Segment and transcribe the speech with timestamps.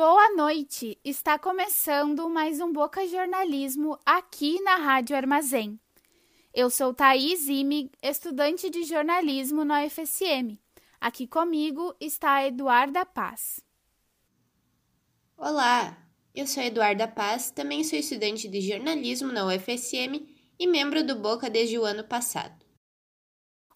[0.00, 0.96] Boa noite!
[1.04, 5.76] Está começando mais um Boca Jornalismo aqui na Rádio Armazém.
[6.54, 10.56] Eu sou Thaís Imig, estudante de jornalismo na UFSM.
[11.00, 13.58] Aqui comigo está a Eduarda Paz.
[15.36, 15.98] Olá,
[16.32, 21.50] eu sou Eduarda Paz, também sou estudante de jornalismo na UFSM e membro do Boca
[21.50, 22.57] desde o ano passado.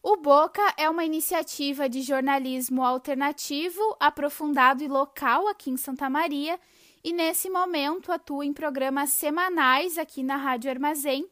[0.05, 6.58] O Boca é uma iniciativa de jornalismo alternativo, aprofundado e local aqui em Santa Maria
[7.05, 11.25] e nesse momento atua em programas semanais aqui na Rádio Armazém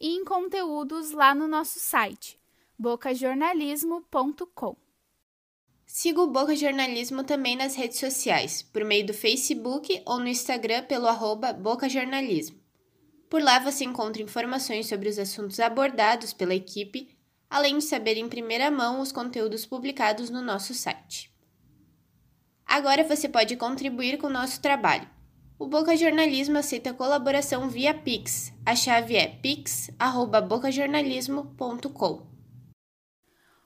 [0.00, 2.40] e em conteúdos lá no nosso site
[2.78, 4.74] bocajornalismo.com.
[5.84, 10.84] Siga o Boca Jornalismo também nas redes sociais, por meio do Facebook ou no Instagram
[10.84, 12.58] pelo arroba Boca Jornalismo.
[13.28, 17.13] Por lá você encontra informações sobre os assuntos abordados pela equipe
[17.54, 21.32] além de saber em primeira mão os conteúdos publicados no nosso site.
[22.66, 25.08] Agora você pode contribuir com o nosso trabalho.
[25.56, 28.52] O Boca Jornalismo aceita colaboração via Pix.
[28.66, 32.26] A chave é pix@bocajornalismo.com.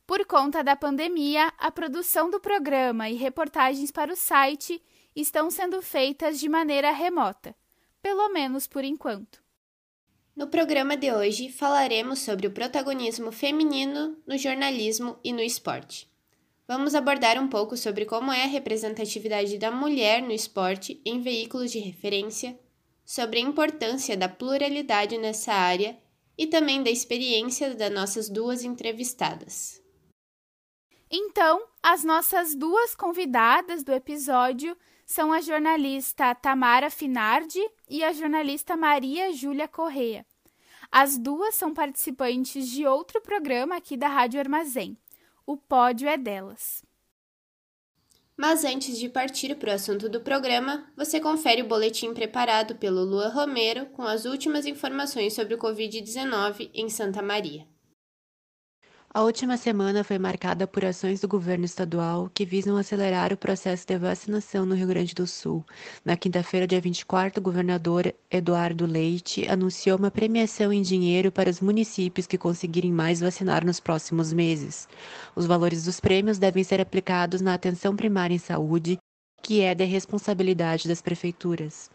[0.06, 4.82] Por conta da pandemia, a produção do programa e reportagens para o site
[5.16, 7.56] estão sendo feitas de maneira remota,
[8.02, 9.47] pelo menos por enquanto.
[10.38, 16.08] No programa de hoje falaremos sobre o protagonismo feminino no jornalismo e no esporte.
[16.64, 21.72] Vamos abordar um pouco sobre como é a representatividade da mulher no esporte em veículos
[21.72, 22.56] de referência,
[23.04, 25.98] sobre a importância da pluralidade nessa área
[26.38, 29.82] e também da experiência das nossas duas entrevistadas.
[31.10, 34.76] Então, as nossas duas convidadas do episódio
[35.08, 40.24] são a jornalista Tamara Finardi e a jornalista Maria Júlia Correa.
[40.92, 44.98] As duas são participantes de outro programa aqui da Rádio Armazém.
[45.46, 46.84] O pódio é delas.
[48.36, 53.02] Mas antes de partir para o assunto do programa, você confere o boletim preparado pelo
[53.02, 57.66] Lua Romero com as últimas informações sobre o Covid-19 em Santa Maria.
[59.12, 63.86] A última semana foi marcada por ações do governo estadual que visam acelerar o processo
[63.86, 65.64] de vacinação no Rio Grande do Sul.
[66.04, 71.58] Na quinta-feira, dia 24, o governador Eduardo Leite anunciou uma premiação em dinheiro para os
[71.58, 74.86] municípios que conseguirem mais vacinar nos próximos meses.
[75.34, 78.98] Os valores dos prêmios devem ser aplicados na atenção primária em saúde,
[79.42, 81.90] que é da responsabilidade das prefeituras.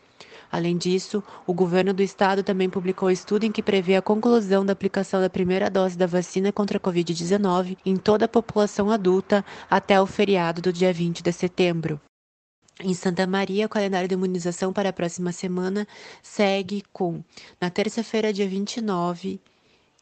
[0.54, 4.72] Além disso, o governo do estado também publicou estudo em que prevê a conclusão da
[4.72, 10.00] aplicação da primeira dose da vacina contra a Covid-19 em toda a população adulta até
[10.00, 12.00] o feriado do dia 20 de setembro.
[12.80, 15.88] Em Santa Maria, o calendário de imunização para a próxima semana
[16.22, 17.24] segue com,
[17.60, 19.42] na terça-feira, dia 29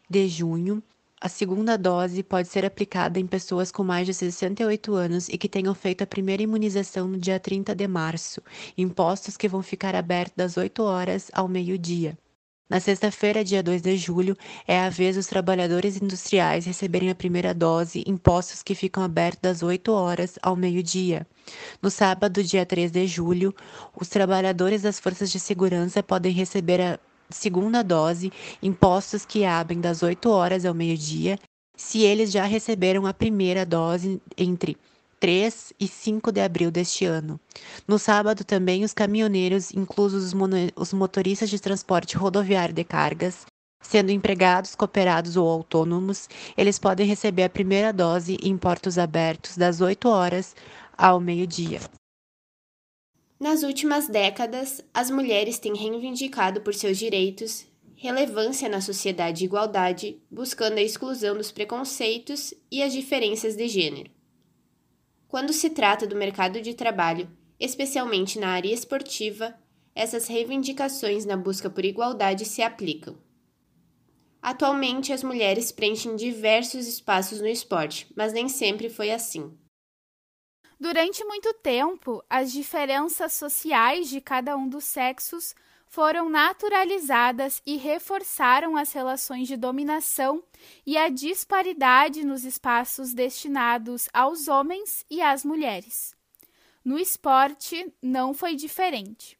[0.09, 0.83] de junho,
[1.21, 5.47] a segunda dose pode ser aplicada em pessoas com mais de 68 anos e que
[5.47, 8.41] tenham feito a primeira imunização no dia 30 de março,
[8.75, 12.17] em postos que vão ficar abertos das 8 horas ao meio-dia.
[12.67, 17.53] Na sexta-feira, dia 2 de julho, é a vez dos trabalhadores industriais receberem a primeira
[17.53, 21.27] dose em postos que ficam abertos das 8 horas ao meio-dia.
[21.81, 23.53] No sábado, dia 3 de julho,
[23.93, 26.99] os trabalhadores das forças de segurança podem receber a
[27.31, 28.31] segunda dose
[28.61, 31.39] em postos que abrem das 8 horas ao meio-dia,
[31.75, 34.77] se eles já receberam a primeira dose entre
[35.19, 37.39] 3 e 5 de abril deste ano.
[37.87, 40.33] No sábado, também, os caminhoneiros, inclusos
[40.75, 43.45] os motoristas de transporte rodoviário de cargas,
[43.81, 46.27] sendo empregados, cooperados ou autônomos,
[46.57, 50.55] eles podem receber a primeira dose em portos abertos das 8 horas
[50.97, 51.79] ao meio-dia.
[53.41, 57.65] Nas últimas décadas, as mulheres têm reivindicado por seus direitos,
[57.95, 64.11] relevância na sociedade e igualdade, buscando a exclusão dos preconceitos e as diferenças de gênero.
[65.27, 67.27] Quando se trata do mercado de trabalho,
[67.59, 69.55] especialmente na área esportiva,
[69.95, 73.17] essas reivindicações na busca por igualdade se aplicam.
[74.39, 79.51] Atualmente, as mulheres preenchem diversos espaços no esporte, mas nem sempre foi assim.
[80.81, 85.53] Durante muito tempo, as diferenças sociais de cada um dos sexos
[85.85, 90.43] foram naturalizadas e reforçaram as relações de dominação
[90.83, 96.15] e a disparidade nos espaços destinados aos homens e às mulheres.
[96.83, 99.37] No esporte, não foi diferente.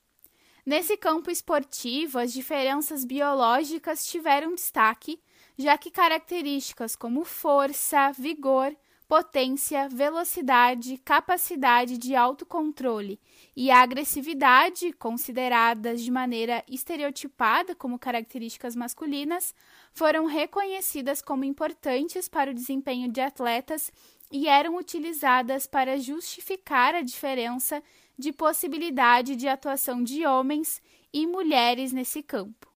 [0.63, 5.19] Nesse campo esportivo, as diferenças biológicas tiveram destaque,
[5.57, 8.77] já que características como força, vigor,
[9.11, 13.19] potência, velocidade, capacidade de autocontrole
[13.53, 19.53] e agressividade, consideradas de maneira estereotipada como características masculinas,
[19.91, 23.91] foram reconhecidas como importantes para o desempenho de atletas
[24.31, 27.83] e eram utilizadas para justificar a diferença
[28.17, 30.81] de possibilidade de atuação de homens
[31.11, 32.71] e mulheres nesse campo.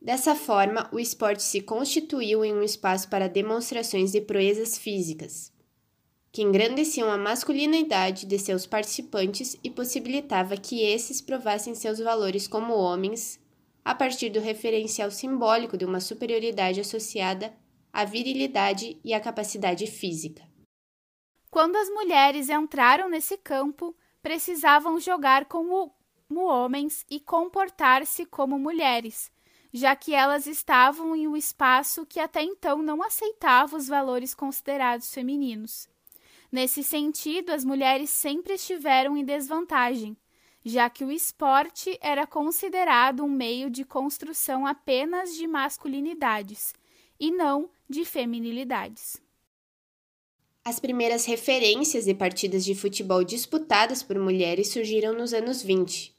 [0.00, 5.54] Dessa forma, o esporte se constituiu em um espaço para demonstrações de proezas físicas,
[6.36, 12.74] que engrandeciam a masculinidade de seus participantes e possibilitava que esses provassem seus valores como
[12.74, 13.40] homens
[13.82, 17.54] a partir do referencial simbólico de uma superioridade associada
[17.90, 20.42] à virilidade e à capacidade física.
[21.50, 25.90] Quando as mulheres entraram nesse campo, precisavam jogar como,
[26.30, 29.32] homens e comportar-se como mulheres,
[29.72, 35.14] já que elas estavam em um espaço que até então não aceitava os valores considerados
[35.14, 35.88] femininos.
[36.50, 40.16] Nesse sentido, as mulheres sempre estiveram em desvantagem,
[40.64, 46.72] já que o esporte era considerado um meio de construção apenas de masculinidades
[47.18, 49.20] e não de feminilidades.
[50.64, 56.12] As primeiras referências de partidas de futebol disputadas por mulheres surgiram nos anos 20.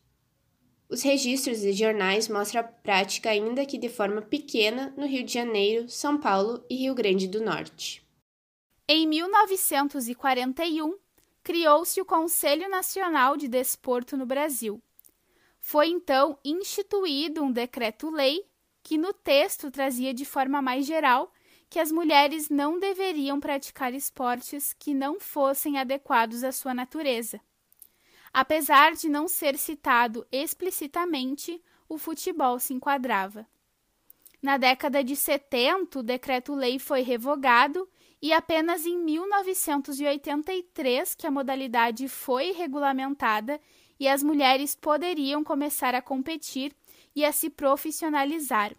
[0.89, 5.33] Os registros de jornais mostram a prática, ainda que de forma pequena, no Rio de
[5.33, 8.06] Janeiro, São Paulo e Rio Grande do Norte.
[8.89, 10.97] Em 1941,
[11.43, 14.81] criou-se o Conselho Nacional de Desporto no Brasil.
[15.59, 18.45] Foi então instituído um decreto-lei
[18.81, 21.33] que, no texto, trazia de forma mais geral
[21.69, 27.41] que as mulheres não deveriam praticar esportes que não fossem adequados à sua natureza.
[28.31, 33.45] Apesar de não ser citado explicitamente, o futebol se enquadrava.
[34.41, 37.85] Na década de 70, o decreto-lei foi revogado
[38.21, 43.59] e apenas em 1983 que a modalidade foi regulamentada
[43.99, 46.73] e as mulheres poderiam começar a competir
[47.15, 48.75] e a se profissionalizar.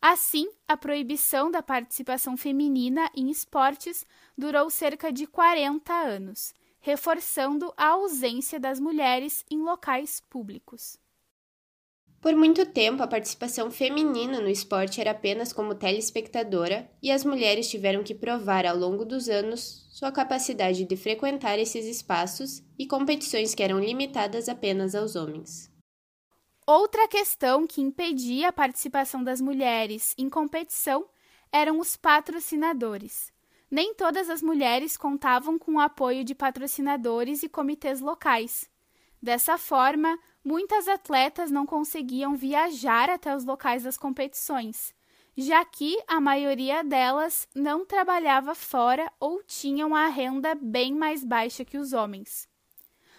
[0.00, 4.04] Assim, a proibição da participação feminina em esportes
[4.36, 10.98] durou cerca de 40 anos, reforçando a ausência das mulheres em locais públicos.
[12.20, 17.70] Por muito tempo, a participação feminina no esporte era apenas como telespectadora, e as mulheres
[17.70, 23.54] tiveram que provar ao longo dos anos sua capacidade de frequentar esses espaços e competições
[23.54, 25.72] que eram limitadas apenas aos homens.
[26.66, 31.08] Outra questão que impedia a participação das mulheres em competição
[31.52, 33.32] eram os patrocinadores.
[33.70, 38.68] Nem todas as mulheres contavam com o apoio de patrocinadores e comitês locais.
[39.22, 40.18] Dessa forma,
[40.48, 44.94] muitas atletas não conseguiam viajar até os locais das competições,
[45.36, 51.66] já que a maioria delas não trabalhava fora ou tinham a renda bem mais baixa
[51.66, 52.48] que os homens.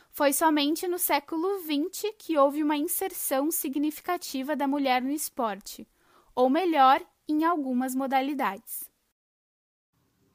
[0.09, 5.87] Foi somente no século XX que houve uma inserção significativa da mulher no esporte,
[6.33, 8.89] ou melhor, em algumas modalidades.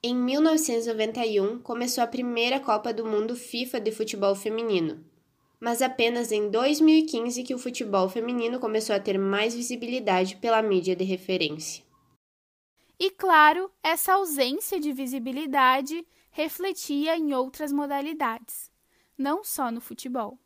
[0.00, 5.04] Em 1991, começou a primeira Copa do Mundo FIFA de futebol feminino,
[5.64, 10.94] mas apenas em 2015 que o futebol feminino começou a ter mais visibilidade pela mídia
[10.94, 11.82] de referência.
[13.00, 18.70] E claro, essa ausência de visibilidade refletia em outras modalidades
[19.16, 20.38] não só no futebol.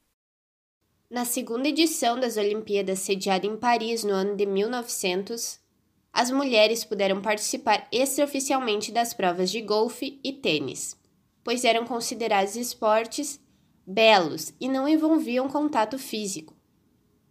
[1.11, 5.59] Na segunda edição das Olimpíadas, sediada em Paris no ano de 1900,
[6.13, 10.97] as mulheres puderam participar extraoficialmente das provas de golfe e tênis,
[11.43, 13.41] pois eram considerados esportes
[13.89, 16.55] belos e não envolviam contato físico.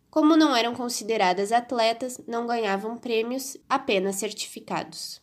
[0.10, 5.22] Como não eram consideradas atletas, não ganhavam prêmios, apenas certificados.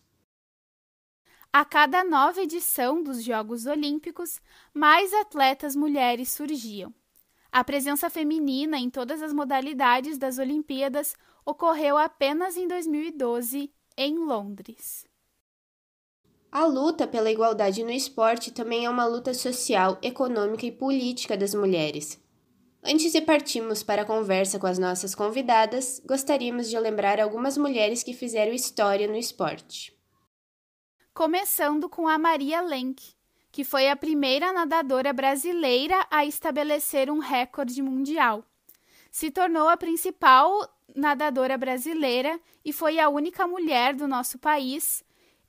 [1.53, 4.41] A cada nova edição dos Jogos Olímpicos,
[4.73, 6.95] mais atletas mulheres surgiam.
[7.51, 15.05] A presença feminina em todas as modalidades das Olimpíadas ocorreu apenas em 2012, em Londres.
[16.55, 21.55] A luta pela igualdade no esporte também é uma luta social, econômica e política das
[21.55, 22.19] mulheres.
[22.83, 28.03] Antes de partirmos para a conversa com as nossas convidadas, gostaríamos de lembrar algumas mulheres
[28.03, 29.95] que fizeram história no esporte
[31.15, 33.01] começando com a Maria Lenk,
[33.53, 38.45] que foi a primeira nadadora brasileira a estabelecer um recorde mundial.
[39.13, 45.05] Se tornou a principal nadadora brasileira e foi a única mulher do nosso país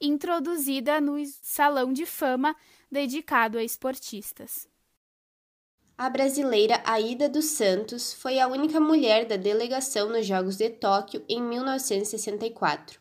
[0.06, 2.56] introduzida no salão de fama
[2.92, 4.68] dedicado a esportistas.
[5.98, 11.24] A brasileira Aida dos Santos foi a única mulher da delegação nos Jogos de Tóquio
[11.28, 13.00] em 1964.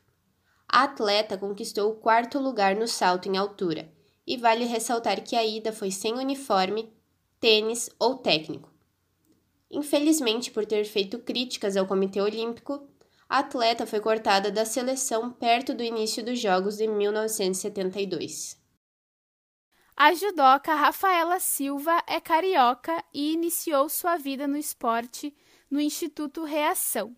[0.68, 3.92] A atleta conquistou o quarto lugar no salto em altura,
[4.26, 6.92] e vale ressaltar que Aida foi sem uniforme,
[7.40, 8.72] tênis ou técnico.
[9.70, 12.88] Infelizmente, por ter feito críticas ao Comitê Olímpico,
[13.34, 18.56] a atleta foi cortada da seleção perto do início dos Jogos de 1972.
[19.96, 25.34] A judoca Rafaela Silva é carioca e iniciou sua vida no esporte
[25.68, 27.16] no Instituto Reação.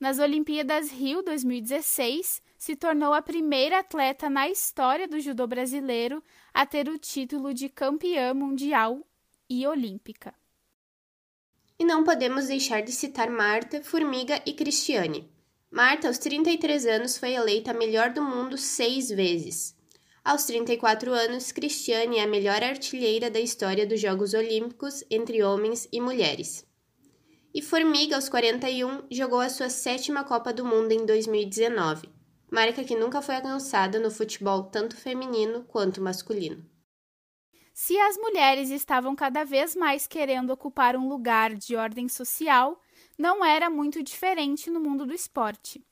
[0.00, 6.24] Nas Olimpíadas Rio 2016, se tornou a primeira atleta na história do judô brasileiro
[6.54, 9.06] a ter o título de campeã mundial
[9.46, 10.32] e olímpica.
[11.78, 15.30] E não podemos deixar de citar Marta, Formiga e Cristiane.
[15.70, 19.76] Marta, aos 33 anos, foi eleita a melhor do mundo seis vezes.
[20.24, 25.88] Aos 34 anos, Cristiane é a melhor artilheira da história dos Jogos Olímpicos entre homens
[25.92, 26.66] e mulheres.
[27.54, 32.08] E Formiga, aos 41, jogou a sua sétima Copa do Mundo em 2019,
[32.50, 36.68] marca que nunca foi alcançada no futebol tanto feminino quanto masculino.
[37.72, 42.80] Se as mulheres estavam cada vez mais querendo ocupar um lugar de ordem social,
[43.20, 45.84] não era muito diferente no mundo do esporte.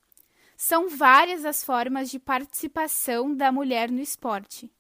[0.57, 4.73] São várias as formas de participação da mulher no esporte.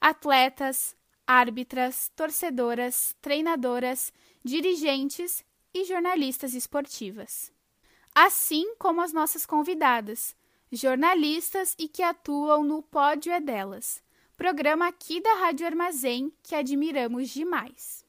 [0.00, 7.52] Atletas, árbitras, torcedoras, treinadoras, dirigentes e jornalistas esportivas.
[8.14, 10.34] Assim como as nossas convidadas,
[10.72, 14.02] jornalistas e que atuam no Pódio é Delas,
[14.38, 18.08] programa aqui da Rádio Armazém que admiramos demais.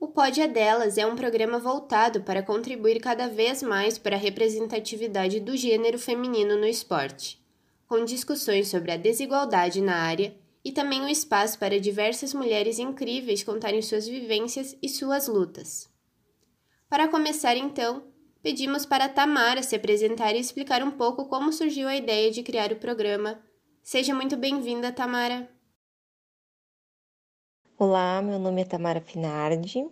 [0.00, 4.18] O Pod é Delas é um programa voltado para contribuir cada vez mais para a
[4.18, 7.44] representatividade do gênero feminino no esporte,
[7.88, 13.42] com discussões sobre a desigualdade na área e também um espaço para diversas mulheres incríveis
[13.42, 15.88] contarem suas vivências e suas lutas.
[16.88, 18.04] Para começar, então,
[18.40, 22.70] pedimos para Tamara se apresentar e explicar um pouco como surgiu a ideia de criar
[22.70, 23.42] o programa.
[23.82, 25.57] Seja muito bem-vinda, Tamara!
[27.80, 29.86] Olá, meu nome é Tamara Finardi,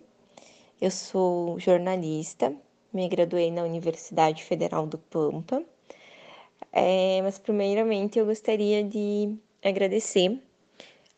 [0.81, 2.53] eu sou jornalista,
[2.91, 5.63] me graduei na Universidade Federal do Pampa,
[6.73, 10.37] é, mas primeiramente eu gostaria de agradecer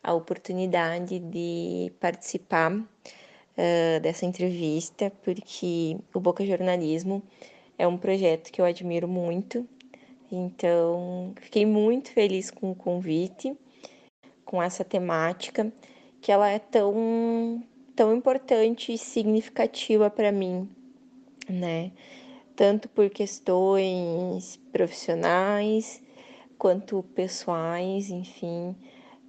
[0.00, 7.20] a oportunidade de participar uh, dessa entrevista, porque o Boca Jornalismo
[7.76, 9.68] é um projeto que eu admiro muito,
[10.30, 13.58] então fiquei muito feliz com o convite,
[14.44, 15.72] com essa temática
[16.20, 17.62] que ela é tão,
[17.96, 20.68] tão importante e significativa para mim,
[21.48, 21.92] né?
[22.54, 26.02] Tanto por questões profissionais
[26.58, 28.76] quanto pessoais, enfim,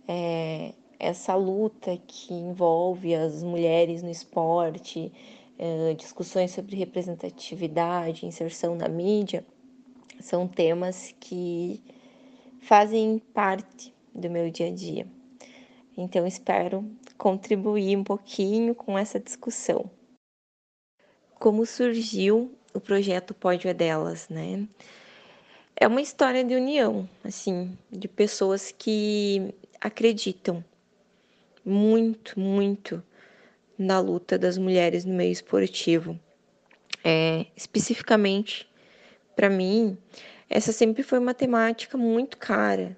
[0.05, 5.11] é, essa luta que envolve as mulheres no esporte,
[5.57, 9.45] é, discussões sobre representatividade, inserção na mídia,
[10.19, 11.81] são temas que
[12.59, 15.20] fazem parte do meu dia a dia.
[15.97, 19.89] Então, espero contribuir um pouquinho com essa discussão.
[21.35, 24.67] Como surgiu o projeto Pódio é Delas, né?
[25.75, 30.63] É uma história de união, assim, de pessoas que acreditam
[31.65, 33.03] muito, muito
[33.77, 36.19] na luta das mulheres no meio esportivo.
[37.03, 38.69] É, especificamente,
[39.35, 39.97] para mim,
[40.47, 42.95] essa sempre foi uma temática muito cara,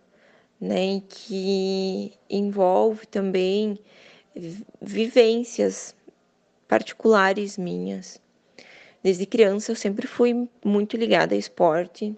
[0.59, 3.77] né, que envolve também
[4.81, 5.95] vivências
[6.67, 8.21] particulares minhas.
[9.03, 12.15] Desde criança eu sempre fui muito ligada a esporte.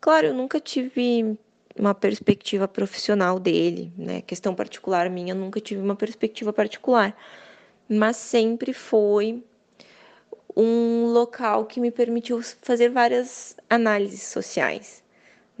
[0.00, 1.38] Claro, eu nunca tive
[1.78, 4.20] uma perspectiva profissional dele, né?
[4.22, 7.16] Questão particular minha, nunca tive uma perspectiva particular,
[7.88, 9.42] mas sempre foi
[10.56, 14.99] um local que me permitiu fazer várias análises sociais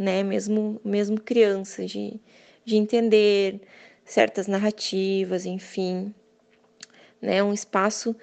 [0.00, 0.22] né?
[0.22, 2.18] Mesmo, mesmo criança, de,
[2.64, 3.60] de entender
[4.02, 6.14] certas narrativas, enfim,
[7.20, 7.42] né?
[7.42, 8.16] Um espaço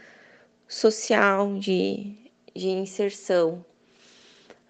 [0.67, 2.15] social de,
[2.55, 3.63] de inserção.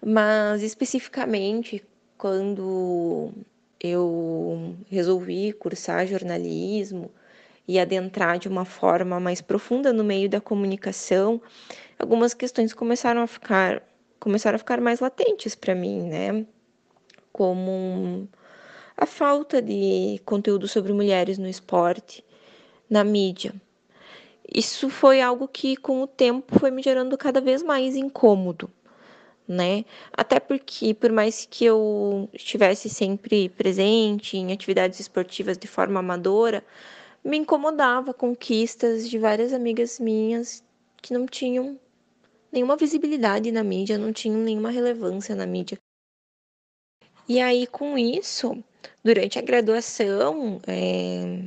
[0.04, 1.82] Mas especificamente
[2.18, 3.32] quando
[3.80, 7.10] eu resolvi cursar jornalismo
[7.66, 11.40] e adentrar de uma forma mais profunda no meio da comunicação,
[11.98, 13.82] algumas questões começaram a ficar
[14.20, 16.44] começaram a ficar mais latentes para mim, né?
[17.38, 18.28] Como
[18.96, 22.24] a falta de conteúdo sobre mulheres no esporte,
[22.90, 23.54] na mídia.
[24.52, 28.68] Isso foi algo que, com o tempo, foi me gerando cada vez mais incômodo,
[29.46, 29.84] né?
[30.12, 36.64] Até porque, por mais que eu estivesse sempre presente em atividades esportivas de forma amadora,
[37.22, 40.64] me incomodava conquistas de várias amigas minhas
[41.00, 41.78] que não tinham
[42.50, 45.78] nenhuma visibilidade na mídia, não tinham nenhuma relevância na mídia.
[47.28, 48.64] E aí, com isso,
[49.04, 51.42] durante a graduação, é,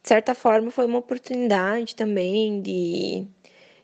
[0.00, 3.26] de certa forma, foi uma oportunidade também de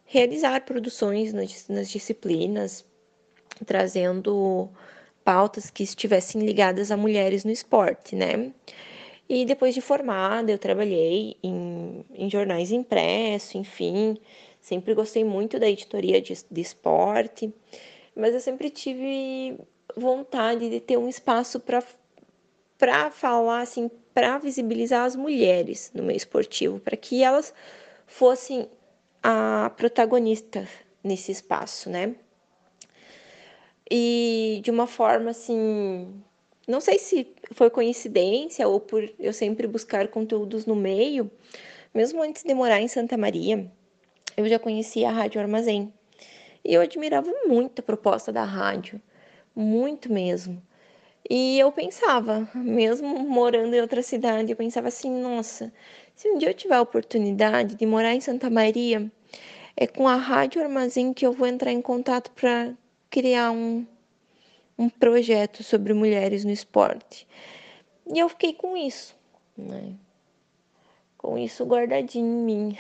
[0.04, 2.84] realizar produções nas, nas disciplinas,
[3.66, 4.68] trazendo
[5.24, 8.52] pautas que estivessem ligadas a mulheres no esporte, né?
[9.28, 14.16] E depois de formada, eu trabalhei em, em jornais impressos, enfim,
[14.60, 17.52] sempre gostei muito da editoria de, de esporte,
[18.14, 19.58] mas eu sempre tive
[19.96, 21.82] vontade de ter um espaço para
[22.78, 27.52] para falar assim, para visibilizar as mulheres no meio esportivo, para que elas
[28.06, 28.70] fossem
[29.22, 30.66] a protagonista
[31.04, 32.14] nesse espaço, né?
[33.90, 36.22] E de uma forma assim,
[36.66, 41.30] não sei se foi coincidência ou por eu sempre buscar conteúdos no meio,
[41.92, 43.70] mesmo antes de morar em Santa Maria,
[44.38, 45.92] eu já conhecia a Rádio Armazém.
[46.64, 49.00] E eu admirava muito a proposta da rádio
[49.54, 50.62] muito mesmo.
[51.28, 55.72] E eu pensava, mesmo morando em outra cidade, eu pensava assim, nossa,
[56.14, 59.10] se um dia eu tiver a oportunidade de morar em Santa Maria,
[59.76, 62.74] é com a Rádio Armazém que eu vou entrar em contato para
[63.08, 63.86] criar um,
[64.78, 67.26] um projeto sobre mulheres no esporte.
[68.12, 69.16] E eu fiquei com isso,
[69.56, 69.94] né?
[71.16, 72.76] Com isso guardadinho em mim.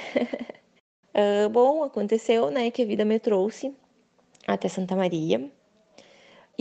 [1.14, 3.74] uh, bom, aconteceu, né, que a vida me trouxe
[4.46, 5.50] até Santa Maria.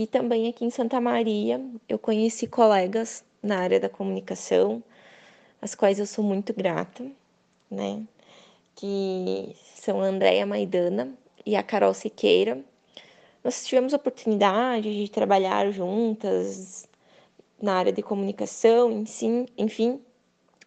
[0.00, 4.82] E também aqui em Santa Maria eu conheci colegas na área da comunicação,
[5.60, 7.04] às quais eu sou muito grata,
[7.70, 8.02] né?
[8.74, 11.12] Que são a Andréia Maidana
[11.44, 12.58] e a Carol Siqueira.
[13.44, 16.88] Nós tivemos a oportunidade de trabalhar juntas
[17.60, 20.00] na área de comunicação, enfim, enfim.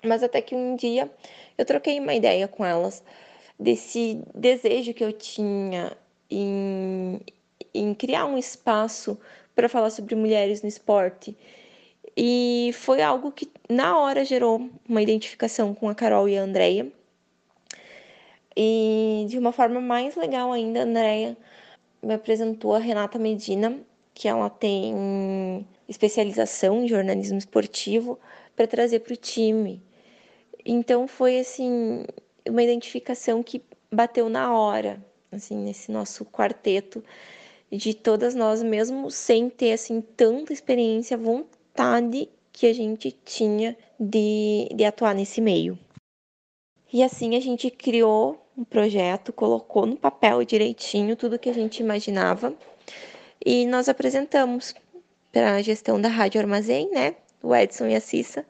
[0.04, 1.12] Mas até que um dia
[1.58, 3.04] eu troquei uma ideia com elas
[3.60, 5.98] desse desejo que eu tinha
[6.30, 7.20] em
[7.74, 9.18] em criar um espaço
[9.56, 11.36] para falar sobre mulheres no esporte.
[12.16, 16.92] E foi algo que na hora gerou uma identificação com a Carol e a Andrea.
[18.56, 21.38] E de uma forma mais legal ainda, a Andrea
[22.02, 23.80] me apresentou a Renata Medina,
[24.14, 28.20] que ela tem especialização em jornalismo esportivo,
[28.56, 29.82] para trazer para o time.
[30.64, 32.06] Então foi assim
[32.48, 37.04] uma identificação que bateu na hora, assim, nesse nosso quarteto
[37.74, 44.70] de todas nós, mesmo sem ter assim tanta experiência, vontade que a gente tinha de,
[44.76, 45.78] de atuar nesse meio.
[46.92, 51.80] E assim a gente criou um projeto, colocou no papel direitinho tudo que a gente
[51.80, 52.54] imaginava
[53.44, 54.76] e nós apresentamos
[55.32, 57.16] para a gestão da Rádio Armazém, né?
[57.42, 58.46] O Edson e a Cissa.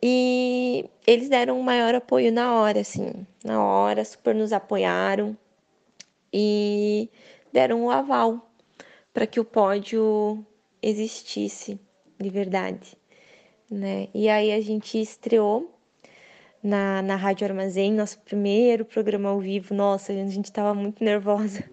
[0.00, 5.36] E eles deram um maior apoio na hora, assim, na hora, super nos apoiaram.
[6.32, 7.10] E
[7.58, 8.52] deram o aval
[9.12, 10.46] para que o pódio
[10.80, 11.76] existisse
[12.16, 12.96] de verdade,
[13.68, 14.06] né?
[14.14, 15.76] E aí a gente estreou
[16.62, 19.74] na, na Rádio Armazém, nosso primeiro programa ao vivo.
[19.74, 21.64] Nossa, a gente estava muito nervosa.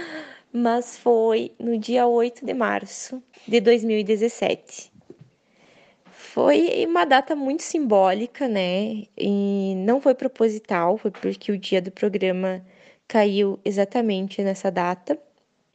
[0.52, 4.92] Mas foi no dia 8 de março de 2017.
[6.04, 9.04] Foi uma data muito simbólica, né?
[9.16, 12.62] E não foi proposital, foi porque o dia do programa
[13.08, 15.18] caiu exatamente nessa data,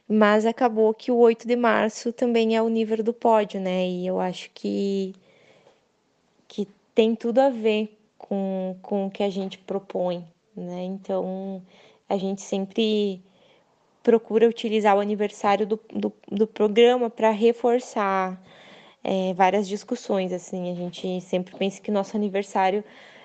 [0.08, 3.88] mas acabou que o 8 de março também é o nível do pódio, né?
[3.88, 5.14] E eu acho que,
[6.48, 10.24] que tem tudo a ver com, com o que a gente propõe,
[10.56, 10.84] né?
[10.84, 11.62] Então
[12.08, 13.22] a gente sempre
[14.02, 18.40] procura utilizar o aniversário do, do, do programa para reforçar
[19.02, 22.84] é, várias discussões, assim, a gente sempre pensa que nosso aniversário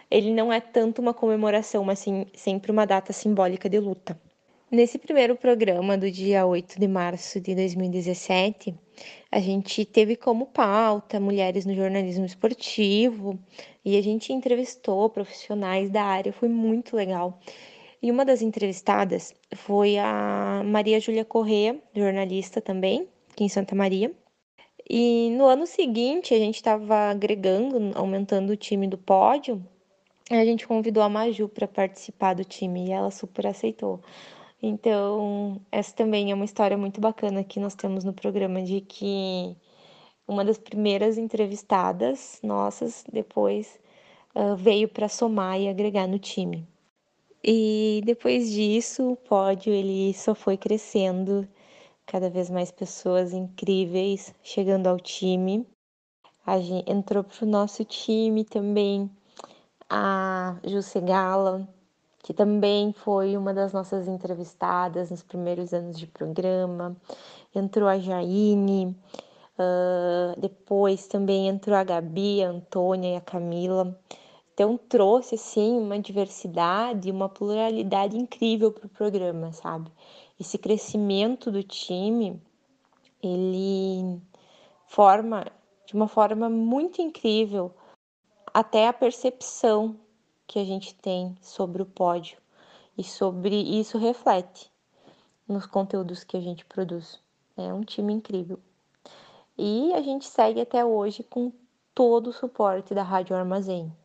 [0.09, 4.19] ele não é tanto uma comemoração, mas sim sempre uma data simbólica de luta.
[4.71, 8.73] Nesse primeiro programa do dia 8 de março de 2017,
[9.29, 13.38] a gente teve como pauta mulheres no jornalismo esportivo
[13.84, 17.38] e a gente entrevistou profissionais da área, foi muito legal.
[18.01, 24.10] E uma das entrevistadas foi a Maria Júlia Correa, jornalista também, aqui em Santa Maria.
[24.89, 29.62] E no ano seguinte, a gente estava agregando, aumentando o time do pódio,
[30.29, 33.99] a gente convidou a Maju para participar do time e ela super aceitou.
[34.62, 39.56] Então, essa também é uma história muito bacana que nós temos no programa de que
[40.28, 43.80] uma das primeiras entrevistadas nossas depois
[44.36, 46.67] uh, veio para somar e agregar no time.
[47.43, 51.47] E depois disso, o pódio ele só foi crescendo,
[52.06, 55.65] cada vez mais pessoas incríveis chegando ao time.
[56.45, 59.10] A gente entrou para o nosso time também
[59.89, 61.67] a Jusce Gala,
[62.23, 66.95] que também foi uma das nossas entrevistadas nos primeiros anos de programa.
[67.53, 68.95] Entrou a Jaine,
[69.57, 73.97] uh, depois também entrou a Gabi, a Antônia e a Camila.
[74.53, 79.91] Então trouxe assim uma diversidade, uma pluralidade incrível para o programa, sabe?
[80.39, 82.39] Esse crescimento do time,
[83.23, 84.21] ele
[84.86, 85.45] forma
[85.86, 87.73] de uma forma muito incrível
[88.53, 89.95] até a percepção
[90.51, 92.37] que a gente tem sobre o pódio
[92.97, 94.69] e sobre isso reflete
[95.47, 97.21] nos conteúdos que a gente produz.
[97.55, 98.59] É um time incrível.
[99.57, 101.53] E a gente segue até hoje com
[101.95, 103.95] todo o suporte da Rádio Armazém.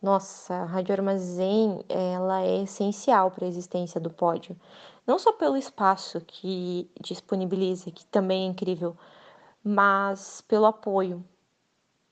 [0.00, 4.58] Nossa, a Rádio Armazém, ela é essencial para a existência do pódio.
[5.06, 8.96] Não só pelo espaço que disponibiliza, que também é incrível,
[9.62, 11.22] mas pelo apoio,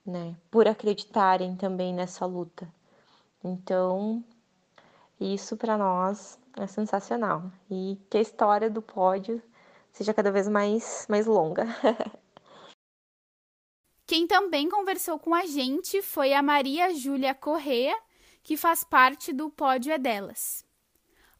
[0.05, 0.37] né?
[0.51, 2.69] Por acreditarem também nessa luta.
[3.45, 4.25] Então,
[5.21, 7.53] isso para nós é sensacional.
[7.71, 9.43] E que a história do pódio
[9.93, 11.67] seja cada vez mais, mais longa.
[14.07, 17.97] Quem também conversou com a gente foi a Maria Júlia Correa,
[18.43, 20.65] que faz parte do Pódio é Delas.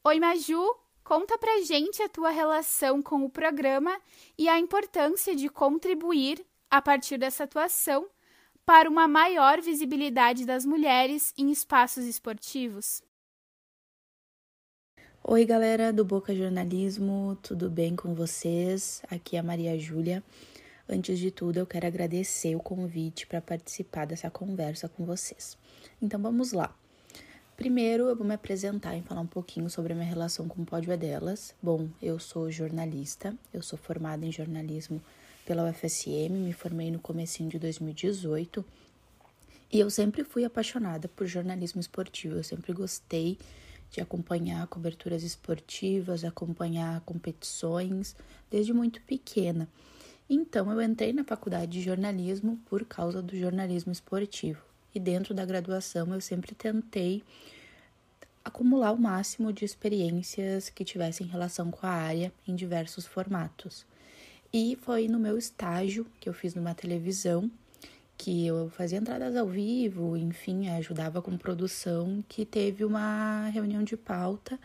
[0.03, 4.01] Oi, Maju, conta pra gente a tua relação com o programa
[4.39, 8.09] e a importância de contribuir, a partir dessa atuação,
[8.67, 13.03] para uma maior visibilidade das mulheres em espaços esportivos?
[15.23, 19.03] Oi, galera do Boca Jornalismo, tudo bem com vocês?
[19.11, 20.23] Aqui é a Maria Júlia.
[20.89, 25.57] Antes de tudo, eu quero agradecer o convite para participar dessa conversa com vocês.
[26.01, 26.75] Então vamos lá.
[27.57, 30.67] Primeiro, eu vou me apresentar e falar um pouquinho sobre a minha relação com o
[30.67, 31.55] Pódio é Delas.
[31.63, 35.01] Bom, eu sou jornalista, eu sou formada em jornalismo
[35.45, 38.65] pela UFSM, me formei no comecinho de 2018
[39.73, 43.39] e eu sempre fui apaixonada por jornalismo esportivo, eu sempre gostei
[43.91, 48.17] de acompanhar coberturas esportivas, acompanhar competições
[48.51, 49.69] desde muito pequena.
[50.29, 54.63] Então eu entrei na faculdade de jornalismo por causa do jornalismo esportivo.
[54.95, 57.23] E dentro da graduação eu sempre tentei
[58.45, 63.87] acumular o máximo de experiências que tivessem relação com a área em diversos formatos.
[64.57, 67.51] E foi no meu estágio que eu fiz numa televisão,
[68.17, 73.97] que eu fazia entradas ao vivo, enfim, ajudava com produção, que teve uma reunião de
[73.97, 74.57] pauta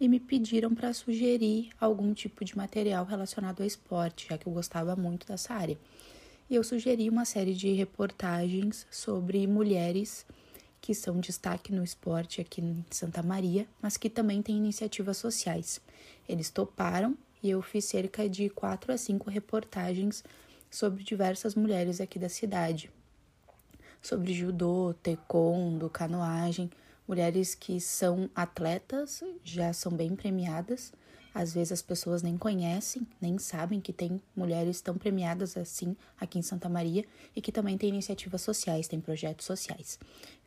[0.00, 4.52] e me pediram para sugerir algum tipo de material relacionado ao esporte, já que eu
[4.52, 5.76] gostava muito dessa área.
[6.48, 10.24] E eu sugeri uma série de reportagens sobre mulheres
[10.80, 15.80] que são destaque no esporte aqui em Santa Maria, mas que também têm iniciativas sociais.
[16.28, 20.22] Eles toparam e eu fiz cerca de quatro a cinco reportagens
[20.70, 22.90] sobre diversas mulheres aqui da cidade.
[24.00, 26.70] Sobre judô, taekwondo, canoagem,
[27.06, 30.92] mulheres que são atletas, já são bem premiadas.
[31.34, 36.38] Às vezes as pessoas nem conhecem, nem sabem que tem mulheres tão premiadas assim aqui
[36.38, 39.98] em Santa Maria e que também tem iniciativas sociais, tem projetos sociais.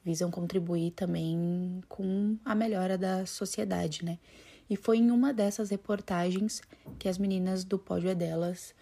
[0.04, 4.20] Visam contribuir também com a melhora da sociedade, né?
[4.70, 6.62] E foi em uma dessas reportagens
[6.98, 8.74] que as meninas do Pódio é Delas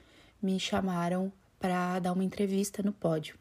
[0.41, 3.38] me chamaram para dar uma entrevista no pódio.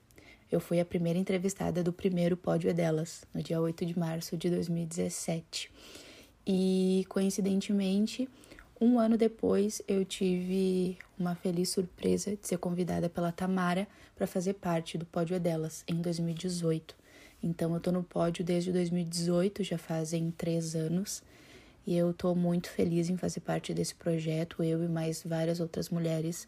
[0.50, 4.36] Eu fui a primeira entrevistada do primeiro Pódio é Delas, no dia 8 de março
[4.36, 5.70] de 2017.
[6.46, 8.28] E, coincidentemente,
[8.80, 14.54] um ano depois, eu tive uma feliz surpresa de ser convidada pela Tamara para fazer
[14.54, 16.94] parte do Pódio é Delas, em 2018.
[17.42, 21.22] Então, eu tô no pódio desde 2018, já fazem três anos.
[21.86, 25.88] E eu estou muito feliz em fazer parte desse projeto, eu e mais várias outras
[25.88, 26.46] mulheres,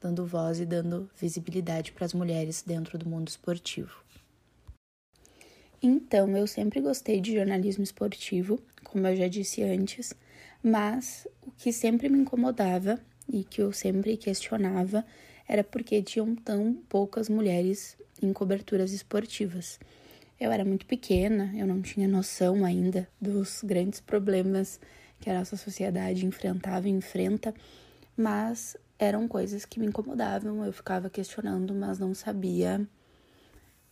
[0.00, 4.04] dando voz e dando visibilidade para as mulheres dentro do mundo esportivo.
[5.82, 10.12] Então, eu sempre gostei de jornalismo esportivo, como eu já disse antes,
[10.62, 15.04] mas o que sempre me incomodava e que eu sempre questionava
[15.48, 19.78] era porque tinham tão poucas mulheres em coberturas esportivas.
[20.38, 24.78] Eu era muito pequena, eu não tinha noção ainda dos grandes problemas
[25.18, 27.54] que a nossa sociedade enfrentava e enfrenta,
[28.14, 32.86] mas eram coisas que me incomodavam, eu ficava questionando, mas não sabia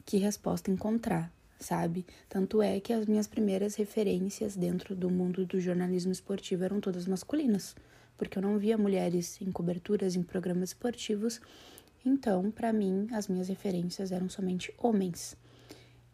[0.04, 2.04] que resposta encontrar, sabe?
[2.28, 7.06] Tanto é que as minhas primeiras referências dentro do mundo do jornalismo esportivo eram todas
[7.06, 7.74] masculinas,
[8.18, 11.40] porque eu não via mulheres em coberturas, em programas esportivos,
[12.04, 15.34] então, para mim, as minhas referências eram somente homens.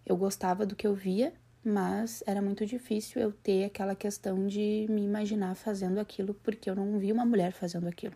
[0.05, 1.33] Eu gostava do que eu via,
[1.65, 6.75] mas era muito difícil eu ter aquela questão de me imaginar fazendo aquilo porque eu
[6.75, 8.15] não vi uma mulher fazendo aquilo.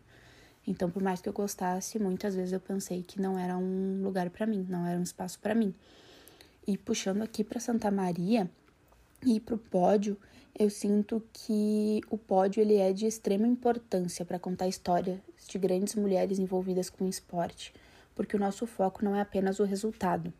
[0.66, 4.30] Então, por mais que eu gostasse, muitas vezes eu pensei que não era um lugar
[4.30, 5.74] para mim, não era um espaço para mim.
[6.66, 8.50] E puxando aqui para Santa Maria
[9.24, 10.16] e para o pódio,
[10.58, 15.58] eu sinto que o pódio ele é de extrema importância para contar a história de
[15.58, 17.74] grandes mulheres envolvidas com o esporte,
[18.14, 20.32] porque o nosso foco não é apenas o resultado.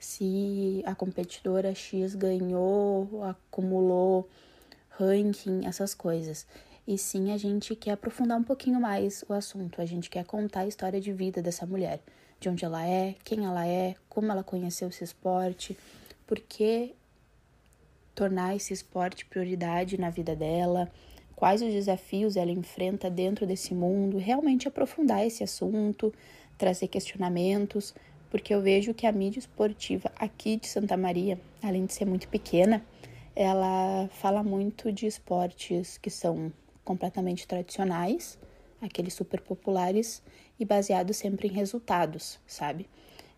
[0.00, 4.28] Se a competidora X ganhou, acumulou
[4.88, 6.46] ranking, essas coisas.
[6.86, 10.60] E sim, a gente quer aprofundar um pouquinho mais o assunto, a gente quer contar
[10.60, 12.00] a história de vida dessa mulher,
[12.40, 15.76] de onde ela é, quem ela é, como ela conheceu esse esporte,
[16.26, 16.94] por que
[18.14, 20.90] tornar esse esporte prioridade na vida dela,
[21.36, 26.12] quais os desafios ela enfrenta dentro desse mundo, realmente aprofundar esse assunto,
[26.58, 27.94] trazer questionamentos,
[28.30, 32.28] porque eu vejo que a mídia esportiva aqui de Santa Maria, além de ser muito
[32.28, 32.84] pequena,
[33.34, 36.52] ela fala muito de esportes que são
[36.84, 38.38] completamente tradicionais,
[38.80, 40.22] aqueles super populares
[40.58, 42.88] e baseados sempre em resultados, sabe?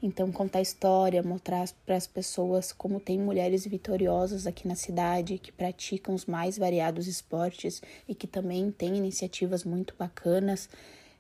[0.02, 5.52] Então, contar história, mostrar para as pessoas como tem mulheres vitoriosas aqui na cidade que
[5.52, 10.68] praticam os mais variados esportes e que também têm iniciativas muito bacanas.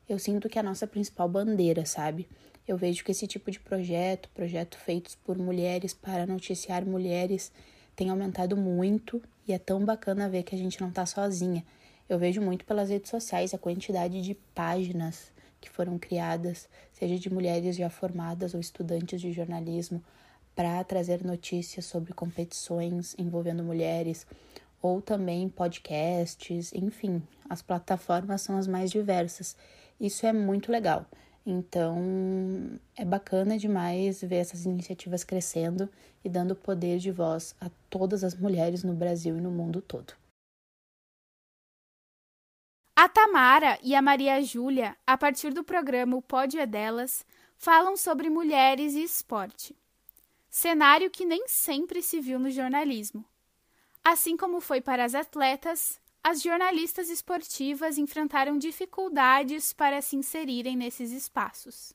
[0.08, 2.28] Eu sinto que é a nossa principal bandeira, sabe?
[2.66, 7.50] Eu vejo que esse tipo de projeto, projeto feitos por mulheres para noticiar mulheres,
[7.96, 11.64] tem aumentado muito e é tão bacana ver que a gente não está sozinha.
[12.08, 17.32] Eu vejo muito pelas redes sociais a quantidade de páginas que foram criadas, seja de
[17.32, 20.02] mulheres já formadas ou estudantes de jornalismo,
[20.54, 24.26] para trazer notícias sobre competições envolvendo mulheres,
[24.80, 29.56] ou também podcasts, enfim, as plataformas são as mais diversas.
[30.00, 31.06] Isso é muito legal.
[31.44, 35.88] Então, é bacana demais ver essas iniciativas crescendo
[36.24, 40.14] e dando poder de voz a todas as mulheres no Brasil e no mundo todo.
[42.94, 47.26] A Tamara e a Maria Júlia, a partir do programa O Pódio é Delas,
[47.56, 49.76] falam sobre mulheres e esporte.
[50.48, 53.24] Cenário que nem sempre se viu no jornalismo.
[54.04, 61.10] Assim como foi para as atletas, as jornalistas esportivas enfrentaram dificuldades para se inserirem nesses
[61.10, 61.92] espaços.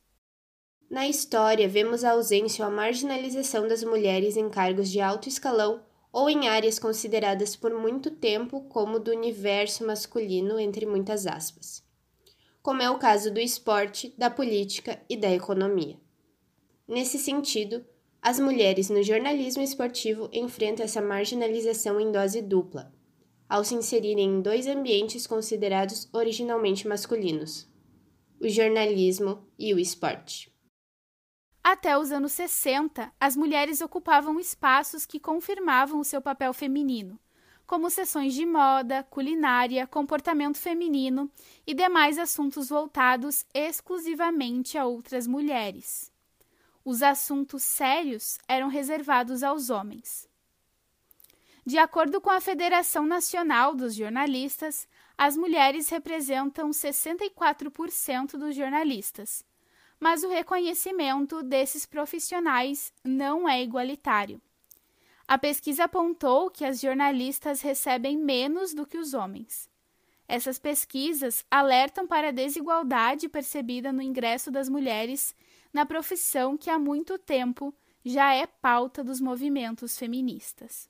[0.90, 5.84] Na história, vemos a ausência ou a marginalização das mulheres em cargos de alto escalão
[6.12, 11.84] ou em áreas consideradas por muito tempo como do universo masculino, entre muitas aspas,
[12.62, 15.98] como é o caso do esporte, da política e da economia.
[16.88, 17.86] Nesse sentido,
[18.22, 22.97] as mulheres no jornalismo esportivo enfrentam essa marginalização em dose dupla,
[23.50, 27.68] ao se inserirem em dois ambientes considerados originalmente masculinos:
[28.40, 30.52] o jornalismo e o esporte.
[31.64, 37.20] Até os anos 60, as mulheres ocupavam espaços que confirmavam o seu papel feminino,
[37.66, 41.30] como sessões de moda, culinária, comportamento feminino
[41.66, 46.10] e demais assuntos voltados exclusivamente a outras mulheres.
[46.86, 50.27] Os assuntos sérios eram reservados aos homens.
[51.68, 59.46] De acordo com a Federação Nacional dos Jornalistas, as mulheres representam 64% dos jornalistas
[60.00, 64.42] mas o reconhecimento desses profissionais não é igualitário.
[65.28, 69.70] A pesquisa apontou que as jornalistas recebem menos do que os homens.
[70.28, 75.36] Essas pesquisas alertam para a desigualdade percebida no ingresso das mulheres
[75.74, 77.74] na profissão que há muito tempo
[78.06, 80.90] já é pauta dos movimentos feministas.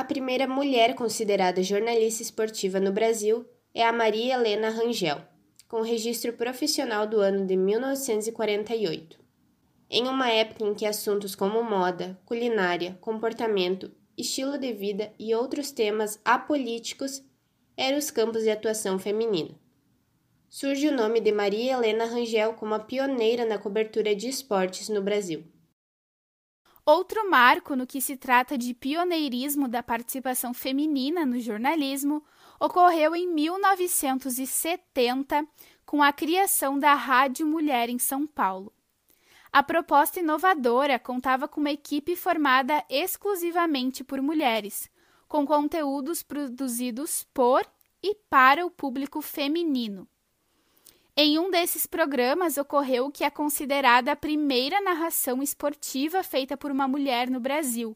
[0.00, 5.20] A primeira mulher considerada jornalista esportiva no Brasil é a Maria Helena Rangel
[5.68, 9.20] com registro profissional do ano de 1948.
[9.90, 15.70] Em uma época em que assuntos como moda, culinária, comportamento, estilo de vida e outros
[15.70, 17.22] temas apolíticos
[17.76, 19.54] eram os campos de atuação feminina.
[20.48, 25.02] Surge o nome de Maria Helena Rangel como a pioneira na cobertura de esportes no
[25.02, 25.44] Brasil.
[26.92, 32.20] Outro marco no que se trata de pioneirismo da participação feminina no jornalismo
[32.58, 35.46] ocorreu em 1970
[35.86, 38.72] com a criação da Rádio Mulher em São Paulo.
[39.52, 44.90] A proposta inovadora contava com uma equipe formada exclusivamente por mulheres,
[45.28, 47.64] com conteúdos produzidos por
[48.02, 50.08] e para o público feminino.
[51.22, 56.70] Em um desses programas ocorreu o que é considerada a primeira narração esportiva feita por
[56.70, 57.94] uma mulher no Brasil.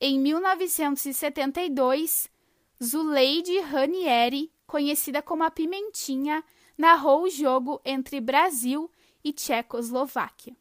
[0.00, 2.28] Em 1972,
[2.82, 6.42] Zuleide Ranieri, conhecida como a Pimentinha,
[6.76, 8.90] narrou o jogo entre Brasil
[9.22, 10.56] e Tchecoslováquia.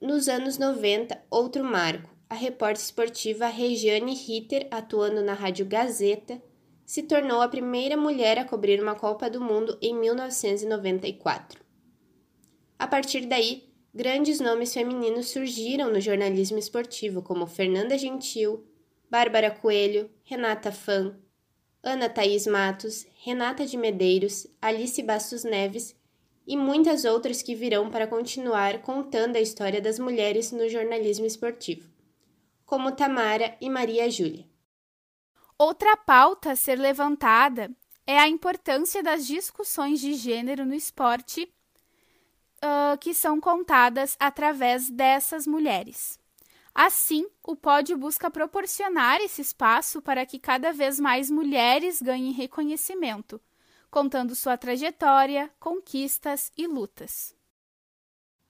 [0.00, 6.40] Nos anos 90, outro marco, a repórter esportiva Regiane Ritter, atuando na Rádio Gazeta,
[6.86, 11.60] se tornou a primeira mulher a cobrir uma Copa do Mundo em 1994.
[12.78, 18.64] A partir daí, grandes nomes femininos surgiram no jornalismo esportivo, como Fernanda Gentil,
[19.10, 21.16] Bárbara Coelho, Renata Fã,
[21.82, 25.96] Ana Thaís Matos, Renata de Medeiros, Alice Bastos Neves
[26.46, 31.90] e muitas outras que virão para continuar contando a história das mulheres no jornalismo esportivo,
[32.64, 34.46] como Tamara e Maria Júlia.
[35.58, 37.70] Outra pauta a ser levantada
[38.06, 41.50] é a importância das discussões de gênero no esporte
[42.58, 46.18] uh, que são contadas através dessas mulheres.
[46.74, 53.40] Assim, o pódio busca proporcionar esse espaço para que cada vez mais mulheres ganhem reconhecimento,
[53.90, 57.34] contando sua trajetória, conquistas e lutas.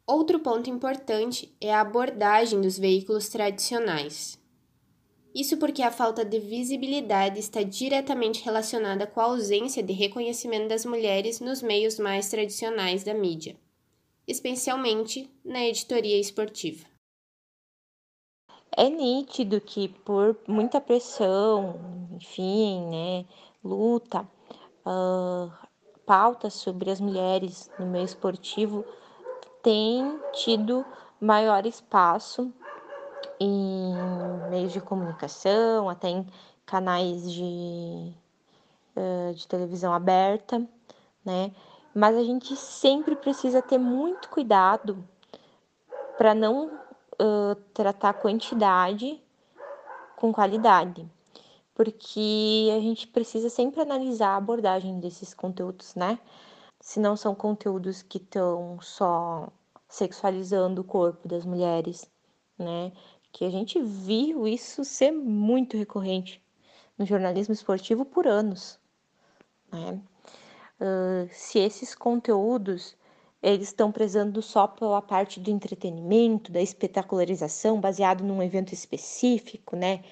[0.04, 4.36] Outro ponto importante é a abordagem dos veículos tradicionais.
[5.36, 10.86] Isso porque a falta de visibilidade está diretamente relacionada com a ausência de reconhecimento das
[10.86, 13.54] mulheres nos meios mais tradicionais da mídia,
[14.26, 16.86] especialmente na editoria esportiva.
[18.74, 23.26] É nítido que por muita pressão, enfim, né,
[23.62, 24.26] luta,
[24.86, 25.52] uh,
[26.06, 28.86] pautas sobre as mulheres no meio esportivo
[29.62, 30.82] tem tido
[31.20, 32.50] maior espaço
[33.40, 33.94] em
[34.50, 36.26] meios de comunicação, até em
[36.64, 38.12] canais de,
[39.34, 40.66] de televisão aberta,
[41.24, 41.52] né?
[41.94, 45.02] Mas a gente sempre precisa ter muito cuidado
[46.18, 49.20] para não uh, tratar quantidade
[50.16, 51.08] com qualidade,
[51.74, 56.18] porque a gente precisa sempre analisar a abordagem desses conteúdos, né?
[56.80, 59.48] Se não são conteúdos que estão só
[59.88, 62.10] sexualizando o corpo das mulheres,
[62.58, 62.92] né?
[63.36, 66.42] Que a gente viu isso ser muito recorrente
[66.96, 68.80] no jornalismo esportivo por anos,
[69.70, 70.00] né?
[70.80, 72.96] Uh, se esses conteúdos
[73.42, 80.02] eles estão prezando só pela parte do entretenimento, da espetacularização, baseado num evento específico, né?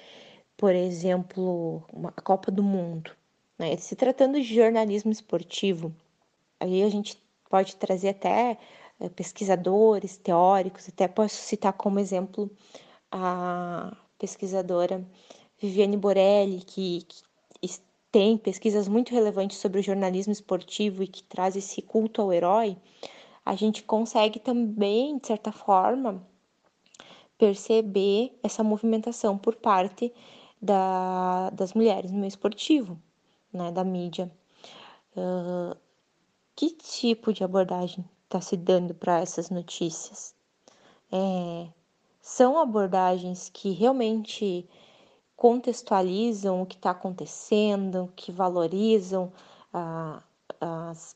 [0.55, 3.09] Por exemplo, uma Copa do Mundo.
[3.57, 3.75] Né?
[3.77, 5.91] Se tratando de jornalismo esportivo,
[6.59, 8.59] aí a gente pode trazer até
[8.99, 12.51] é, pesquisadores, teóricos, até posso citar como exemplo
[13.17, 15.05] a pesquisadora
[15.57, 17.23] Viviane Borelli, que, que
[18.11, 22.77] tem pesquisas muito relevantes sobre o jornalismo esportivo e que traz esse culto ao herói
[23.45, 26.25] a gente consegue também, de certa forma,
[27.37, 30.11] perceber essa movimentação por parte
[30.59, 32.97] da, das mulheres no meio esportivo,
[33.53, 34.31] né, da mídia.
[35.15, 35.77] Uh,
[36.55, 40.33] que tipo de abordagem está se dando para essas notícias?
[41.11, 41.67] É,
[42.25, 44.67] são abordagens que realmente
[45.37, 49.31] contextualizam o que está acontecendo, que valorizam
[49.71, 50.23] ah,
[50.59, 51.15] as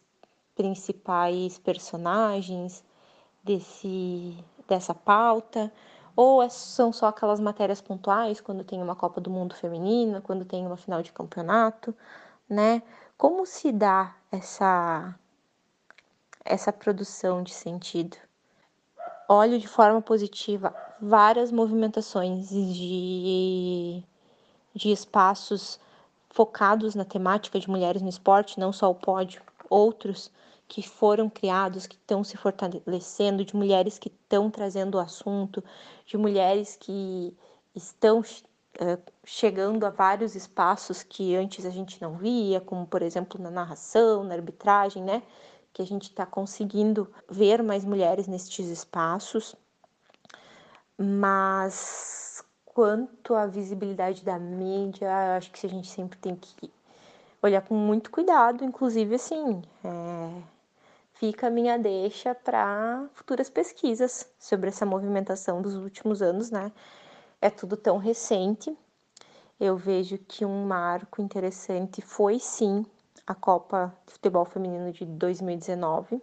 [0.55, 2.83] principais personagens
[3.43, 5.73] desse, dessa pauta?
[6.15, 10.45] Ou é, são só aquelas matérias pontuais quando tem uma Copa do Mundo feminina, quando
[10.45, 11.95] tem uma final de campeonato,
[12.47, 12.83] né?
[13.17, 15.17] Como se dá essa
[16.45, 18.28] essa produção de sentido?
[19.31, 24.03] Olho de forma positiva várias movimentações de,
[24.73, 25.79] de espaços
[26.31, 30.31] focados na temática de mulheres no esporte, não só o pódio, outros
[30.67, 35.63] que foram criados, que estão se fortalecendo, de mulheres que estão trazendo o assunto,
[36.07, 37.37] de mulheres que
[37.75, 43.39] estão uh, chegando a vários espaços que antes a gente não via, como por exemplo
[43.39, 45.21] na narração, na arbitragem, né?
[45.79, 49.55] Que a gente está conseguindo ver mais mulheres nestes espaços.
[50.97, 56.69] Mas quanto à visibilidade da mídia, acho que a gente sempre tem que
[57.41, 60.41] olhar com muito cuidado, inclusive assim, é,
[61.13, 66.73] fica a minha deixa para futuras pesquisas sobre essa movimentação dos últimos anos, né?
[67.39, 68.77] É tudo tão recente.
[69.57, 72.85] Eu vejo que um marco interessante foi sim
[73.29, 76.19] a Copa de Futebol Feminino de 2019.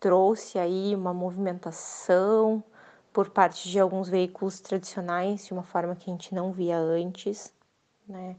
[0.00, 2.64] Trouxe aí uma movimentação
[3.12, 7.52] por parte de alguns veículos tradicionais de uma forma que a gente não via antes,
[8.08, 8.34] né?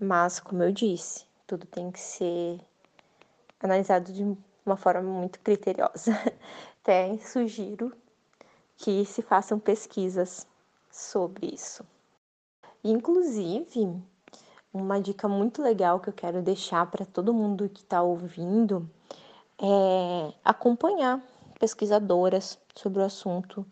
[0.00, 2.58] Mas como eu disse, tudo tem que ser
[3.60, 4.34] analisado de
[4.64, 6.12] uma forma muito criteriosa.
[6.80, 7.94] Até sugiro
[8.78, 10.46] que se façam pesquisas
[10.90, 11.84] sobre isso.
[12.82, 14.02] Inclusive,
[14.72, 18.88] uma dica muito legal que eu quero deixar para todo mundo que está ouvindo
[19.58, 21.20] é acompanhar
[21.58, 23.66] pesquisadoras sobre o assunto.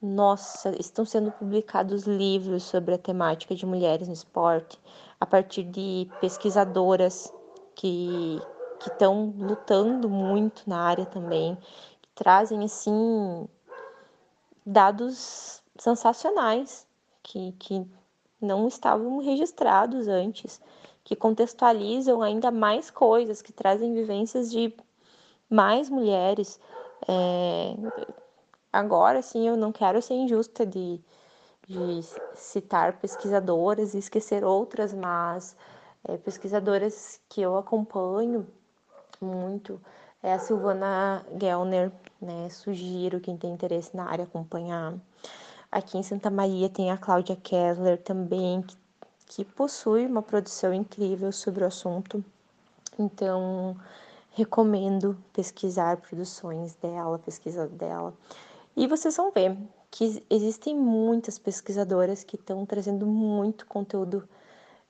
[0.00, 4.78] Nossa, estão sendo publicados livros sobre a temática de mulheres no esporte,
[5.20, 7.32] a partir de pesquisadoras
[7.74, 8.40] que
[8.78, 11.56] que estão lutando muito na área também,
[12.02, 13.48] que trazem assim
[14.64, 16.86] dados sensacionais
[17.22, 17.86] que, que
[18.40, 20.60] não estavam registrados antes,
[21.04, 24.74] que contextualizam ainda mais coisas, que trazem vivências de
[25.48, 26.60] mais mulheres.
[27.08, 27.74] É...
[28.72, 31.00] Agora, sim, eu não quero ser injusta de,
[31.66, 32.00] de
[32.34, 35.56] citar pesquisadoras e esquecer outras, mas
[36.04, 38.46] é, pesquisadoras que eu acompanho
[39.20, 39.80] muito
[40.22, 42.48] é a Silvana Gellner, né?
[42.50, 44.94] Sugiro quem tem interesse na área acompanhar.
[45.70, 48.76] Aqui em Santa Maria tem a Cláudia Kessler também, que,
[49.26, 52.24] que possui uma produção incrível sobre o assunto.
[52.98, 53.76] Então,
[54.30, 58.14] recomendo pesquisar produções dela, pesquisa dela.
[58.76, 59.56] E vocês vão ver
[59.90, 64.28] que existem muitas pesquisadoras que estão trazendo muito conteúdo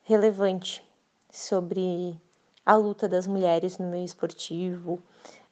[0.02, 0.84] relevante
[1.30, 2.20] sobre
[2.64, 5.00] a luta das mulheres no meio esportivo,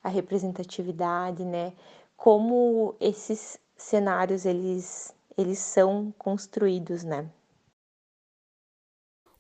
[0.03, 1.73] a representatividade, né?
[2.17, 7.29] Como esses cenários eles eles são construídos, né?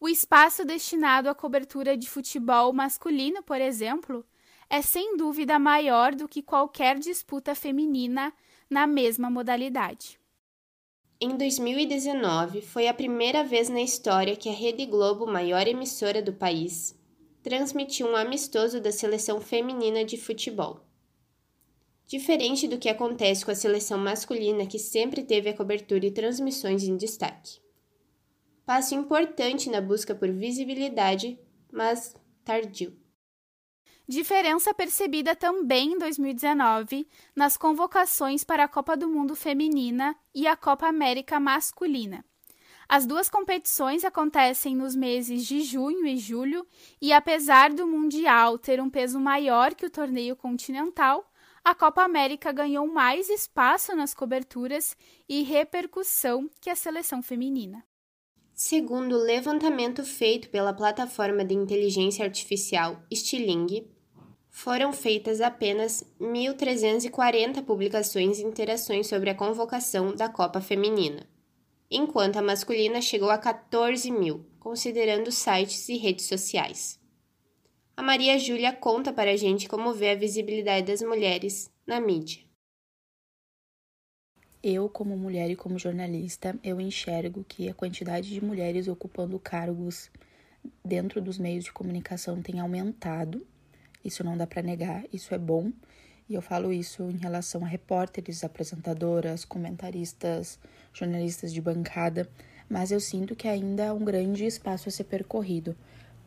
[0.01, 4.25] O espaço destinado à cobertura de futebol masculino, por exemplo,
[4.69, 8.33] é sem dúvida maior do que qualquer disputa feminina
[8.69, 10.19] na mesma modalidade.
[11.21, 16.33] Em 2019, foi a primeira vez na história que a Rede Globo, maior emissora do
[16.33, 16.95] país,
[17.43, 20.81] transmitiu um amistoso da seleção feminina de futebol.
[22.07, 26.85] Diferente do que acontece com a seleção masculina, que sempre teve a cobertura e transmissões
[26.85, 27.59] em destaque.
[28.67, 31.39] Passo importante na busca por visibilidade,
[31.73, 32.97] mas tardio.
[34.07, 40.55] Diferença percebida também em 2019 nas convocações para a Copa do Mundo Feminina e a
[40.55, 42.23] Copa América Masculina.
[42.87, 46.67] As duas competições acontecem nos meses de junho e julho,
[47.01, 51.27] e apesar do Mundial ter um peso maior que o torneio continental,
[51.65, 54.95] a Copa América ganhou mais espaço nas coberturas
[55.27, 57.83] e repercussão que a seleção feminina.
[58.53, 63.89] Segundo o levantamento feito pela plataforma de inteligência artificial Stiling,
[64.51, 71.27] foram feitas apenas 1.340 publicações e interações sobre a convocação da Copa Feminina,
[71.91, 77.01] enquanto a masculina chegou a 14 mil, considerando sites e redes sociais.
[77.97, 82.43] A Maria Júlia conta para a gente como vê a visibilidade das mulheres na mídia.
[84.63, 90.11] Eu, como mulher e como jornalista, eu enxergo que a quantidade de mulheres ocupando cargos
[90.85, 93.47] dentro dos meios de comunicação tem aumentado
[94.05, 95.73] isso não dá para negar, isso é bom.
[96.29, 100.59] E eu falo isso em relação a repórteres, apresentadoras, comentaristas,
[100.93, 102.29] jornalistas de bancada,
[102.69, 105.75] mas eu sinto que ainda há um grande espaço a ser percorrido,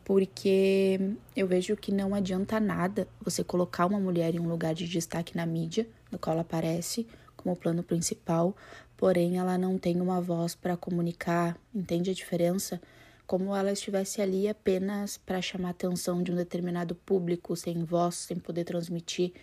[0.08, 0.98] porque
[1.36, 5.36] eu vejo que não adianta nada você colocar uma mulher em um lugar de destaque
[5.36, 7.06] na mídia, no qual ela aparece
[7.36, 8.56] como plano principal,
[8.96, 12.80] porém ela não tem uma voz para comunicar, entende a diferença?
[13.26, 18.14] como ela estivesse ali apenas para chamar a atenção de um determinado público, sem voz,
[18.14, 19.34] sem poder transmitir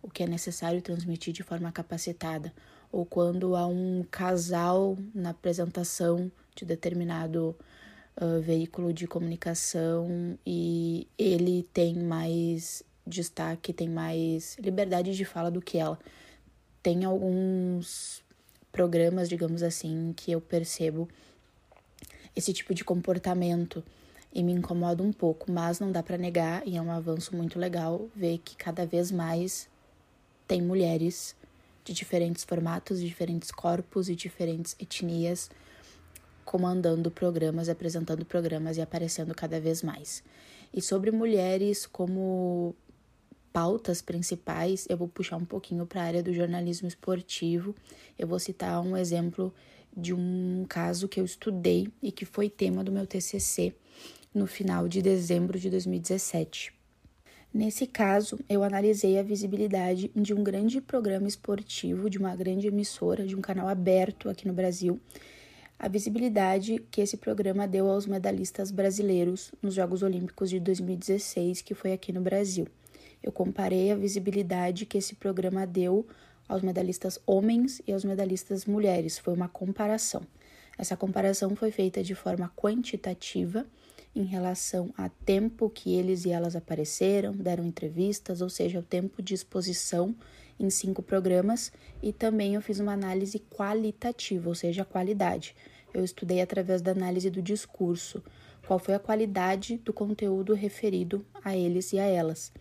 [0.00, 2.54] o que é necessário transmitir de forma capacitada,
[2.92, 7.56] ou quando há um casal na apresentação de determinado
[8.20, 15.60] uh, veículo de comunicação e ele tem mais destaque, tem mais liberdade de fala do
[15.60, 15.98] que ela.
[16.82, 18.22] Tem alguns
[18.70, 21.08] programas, digamos assim, que eu percebo
[22.34, 23.84] esse tipo de comportamento
[24.32, 27.58] e me incomoda um pouco, mas não dá para negar e é um avanço muito
[27.58, 29.68] legal ver que cada vez mais
[30.48, 31.36] tem mulheres
[31.84, 35.50] de diferentes formatos, de diferentes corpos e diferentes etnias
[36.52, 40.22] comandando programas, apresentando programas e aparecendo cada vez mais.
[40.70, 42.76] E sobre mulheres como
[43.54, 47.74] pautas principais, eu vou puxar um pouquinho para a área do jornalismo esportivo.
[48.18, 49.50] Eu vou citar um exemplo
[49.96, 53.74] de um caso que eu estudei e que foi tema do meu TCC
[54.34, 56.74] no final de dezembro de 2017.
[57.54, 63.26] Nesse caso, eu analisei a visibilidade de um grande programa esportivo, de uma grande emissora,
[63.26, 65.00] de um canal aberto aqui no Brasil,
[65.82, 71.74] a visibilidade que esse programa deu aos medalhistas brasileiros nos Jogos Olímpicos de 2016, que
[71.74, 72.68] foi aqui no Brasil.
[73.20, 76.06] Eu comparei a visibilidade que esse programa deu
[76.48, 79.18] aos medalhistas homens e aos medalhistas mulheres.
[79.18, 80.22] Foi uma comparação.
[80.78, 83.66] Essa comparação foi feita de forma quantitativa
[84.14, 89.20] em relação a tempo que eles e elas apareceram, deram entrevistas, ou seja, o tempo
[89.20, 90.14] de exposição
[90.60, 95.56] em cinco programas, e também eu fiz uma análise qualitativa, ou seja, a qualidade.
[95.92, 98.22] Eu estudei através da análise do discurso,
[98.66, 102.52] qual foi a qualidade do conteúdo referido a eles e a elas.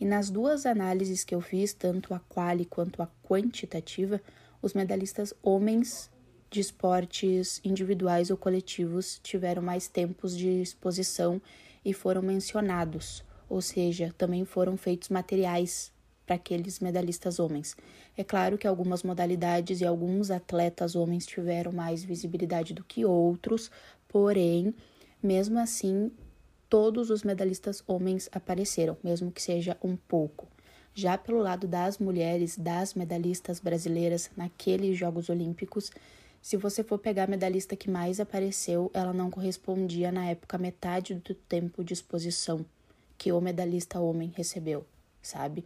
[0.00, 4.20] E nas duas análises que eu fiz, tanto a quali quanto a quantitativa,
[4.60, 6.10] Os medalhistas homens
[6.50, 11.40] de esportes individuais ou coletivos tiveram mais tempos de exposição
[11.84, 15.92] e foram mencionados, ou seja, também foram feitos materiais
[16.28, 17.74] para aqueles medalhistas homens.
[18.14, 23.70] É claro que algumas modalidades e alguns atletas homens tiveram mais visibilidade do que outros,
[24.06, 24.74] porém,
[25.22, 26.12] mesmo assim,
[26.68, 30.46] todos os medalhistas homens apareceram, mesmo que seja um pouco.
[30.92, 35.90] Já pelo lado das mulheres, das medalhistas brasileiras naqueles Jogos Olímpicos,
[36.42, 41.14] se você for pegar a medalhista que mais apareceu, ela não correspondia na época metade
[41.14, 42.66] do tempo de exposição
[43.16, 44.84] que o medalhista homem recebeu,
[45.22, 45.64] sabe?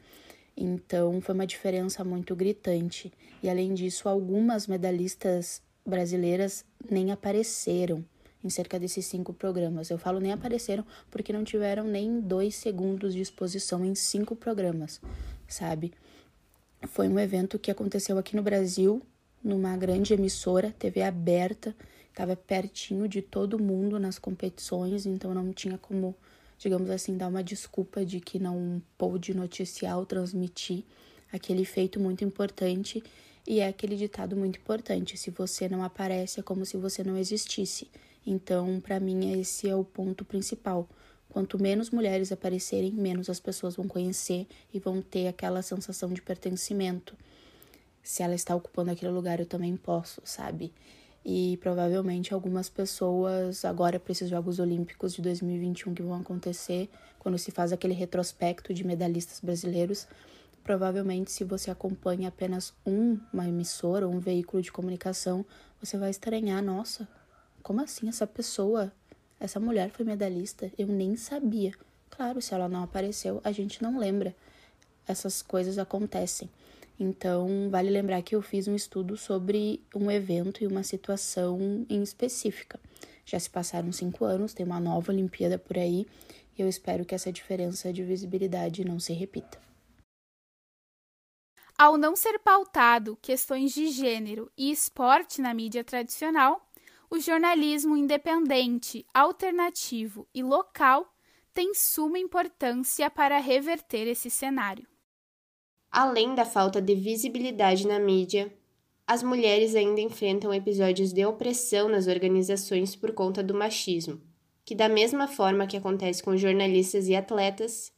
[0.62, 3.12] Então foi uma diferença muito gritante.
[3.42, 8.04] E além disso, algumas medalhistas brasileiras nem apareceram
[8.44, 9.90] em cerca desses cinco programas.
[9.90, 15.00] Eu falo nem apareceram porque não tiveram nem dois segundos de exposição em cinco programas,
[15.48, 15.92] sabe?
[16.86, 19.02] Foi um evento que aconteceu aqui no Brasil,
[19.42, 21.74] numa grande emissora, TV aberta,
[22.08, 26.14] estava pertinho de todo mundo nas competições, então não tinha como
[26.62, 30.84] digamos assim, dar uma desculpa de que não pôde noticiar ou transmitir
[31.32, 33.02] aquele feito muito importante.
[33.44, 37.16] E é aquele ditado muito importante: se você não aparece, é como se você não
[37.16, 37.90] existisse.
[38.24, 40.88] Então, para mim, esse é o ponto principal.
[41.28, 46.22] Quanto menos mulheres aparecerem, menos as pessoas vão conhecer e vão ter aquela sensação de
[46.22, 47.16] pertencimento.
[48.04, 50.72] Se ela está ocupando aquele lugar, eu também posso, sabe?
[51.24, 57.38] E provavelmente algumas pessoas agora para esses Jogos Olímpicos de 2021 que vão acontecer, quando
[57.38, 60.08] se faz aquele retrospecto de medalhistas brasileiros,
[60.64, 65.44] provavelmente se você acompanha apenas um, uma emissora ou um veículo de comunicação,
[65.80, 67.08] você vai estranhar, nossa,
[67.62, 68.92] como assim essa pessoa,
[69.38, 70.70] essa mulher foi medalhista?
[70.76, 71.72] Eu nem sabia.
[72.10, 74.34] Claro, se ela não apareceu, a gente não lembra.
[75.06, 76.50] Essas coisas acontecem.
[77.02, 82.00] Então, vale lembrar que eu fiz um estudo sobre um evento e uma situação em
[82.00, 82.78] específica.
[83.24, 86.06] Já se passaram cinco anos, tem uma nova Olimpíada por aí,
[86.56, 89.60] e eu espero que essa diferença de visibilidade não se repita.
[91.76, 96.70] Ao não ser pautado questões de gênero e esporte na mídia tradicional,
[97.10, 101.12] o jornalismo independente, alternativo e local
[101.52, 104.91] tem suma importância para reverter esse cenário.
[105.92, 108.50] Além da falta de visibilidade na mídia,
[109.06, 114.18] as mulheres ainda enfrentam episódios de opressão nas organizações por conta do machismo,
[114.64, 117.92] que, da mesma forma que acontece com jornalistas e atletas,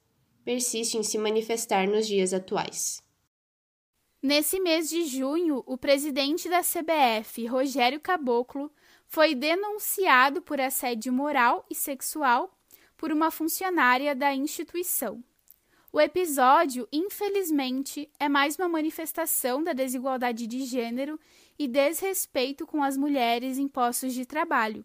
[0.45, 3.01] persiste em se manifestar nos dias atuais.
[4.20, 8.72] Nesse mês de junho, o presidente da CBF, Rogério Caboclo,
[9.07, 12.59] foi denunciado por assédio moral e sexual
[12.97, 15.22] por uma funcionária da instituição.
[15.95, 21.20] O episódio, infelizmente, é mais uma manifestação da desigualdade de gênero
[21.57, 24.84] e desrespeito com as mulheres em postos de trabalho,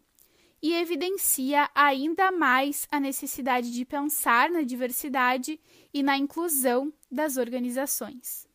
[0.62, 5.60] e evidencia ainda mais a necessidade de pensar na diversidade
[5.92, 8.48] e na inclusão das organizações.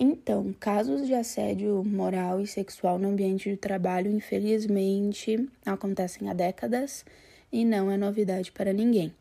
[0.00, 7.04] Então, casos de assédio moral e sexual no ambiente de trabalho, infelizmente, acontecem há décadas
[7.52, 9.14] e não é novidade para ninguém.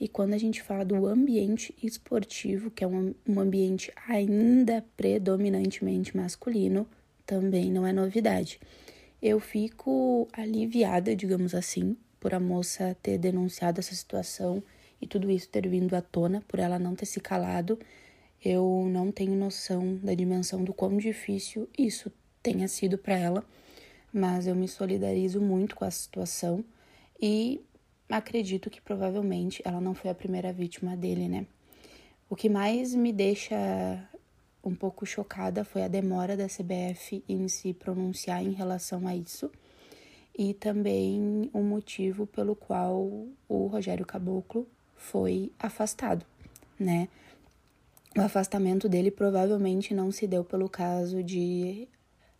[0.00, 6.16] E quando a gente fala do ambiente esportivo, que é um, um ambiente ainda predominantemente
[6.16, 6.88] masculino,
[7.26, 8.58] também não é novidade.
[9.20, 14.62] Eu fico aliviada, digamos assim, por a moça ter denunciado essa situação
[15.00, 17.78] e tudo isso ter vindo à tona, por ela não ter se calado.
[18.42, 22.10] Eu não tenho noção da dimensão do quão difícil isso
[22.42, 23.44] tenha sido para ela,
[24.10, 26.64] mas eu me solidarizo muito com a situação
[27.20, 27.60] e
[28.10, 31.46] acredito que provavelmente ela não foi a primeira vítima dele, né?
[32.28, 33.56] O que mais me deixa
[34.62, 39.50] um pouco chocada foi a demora da CBF em se pronunciar em relação a isso
[40.38, 46.24] e também o motivo pelo qual o Rogério Caboclo foi afastado,
[46.78, 47.08] né?
[48.16, 51.88] O afastamento dele provavelmente não se deu pelo caso de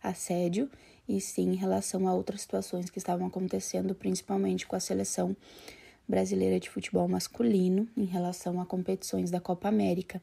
[0.01, 0.69] assédio
[1.07, 5.35] e sim em relação a outras situações que estavam acontecendo, principalmente com a seleção
[6.07, 10.21] brasileira de futebol masculino em relação a competições da Copa América.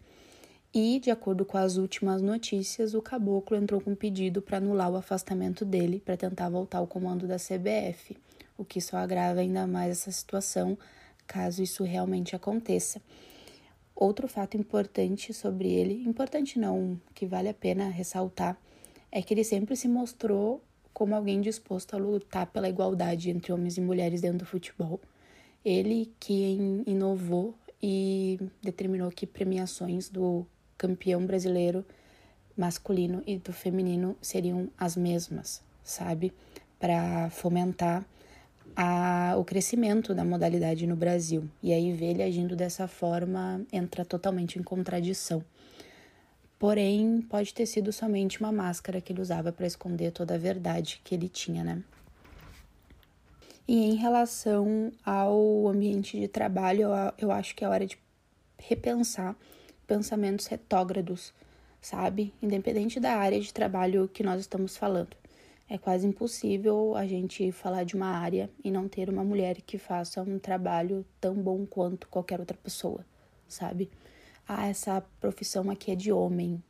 [0.73, 4.91] E, de acordo com as últimas notícias, o Caboclo entrou com um pedido para anular
[4.91, 8.17] o afastamento dele para tentar voltar ao comando da CBF,
[8.57, 10.77] o que só agrava ainda mais essa situação
[11.27, 13.01] caso isso realmente aconteça.
[13.95, 18.57] Outro fato importante sobre ele, importante não, que vale a pena ressaltar,
[19.11, 20.63] é que ele sempre se mostrou
[20.93, 25.01] como alguém disposto a lutar pela igualdade entre homens e mulheres dentro do futebol.
[25.65, 31.85] Ele que inovou e determinou que premiações do campeão brasileiro
[32.57, 36.33] masculino e do feminino seriam as mesmas, sabe?
[36.79, 38.05] Para fomentar
[38.75, 41.49] a, o crescimento da modalidade no Brasil.
[41.63, 45.45] E aí ver ele agindo dessa forma entra totalmente em contradição.
[46.59, 51.01] Porém, pode ter sido somente uma máscara que ele usava para esconder toda a verdade
[51.05, 51.83] que ele tinha, né?
[53.67, 56.89] E em relação ao ambiente de trabalho,
[57.19, 57.99] eu, acho que é hora de
[58.59, 59.37] repensar
[59.87, 61.33] pensamentos retrógrados,
[61.81, 62.33] sabe?
[62.43, 65.15] Independente da área de trabalho que nós estamos falando.
[65.69, 69.77] É quase impossível a gente falar de uma área e não ter uma mulher que
[69.77, 73.05] faça um trabalho tão bom quanto qualquer outra pessoa,
[73.47, 73.91] sabe?
[74.49, 76.63] Ah, essa profissão aqui é de homem,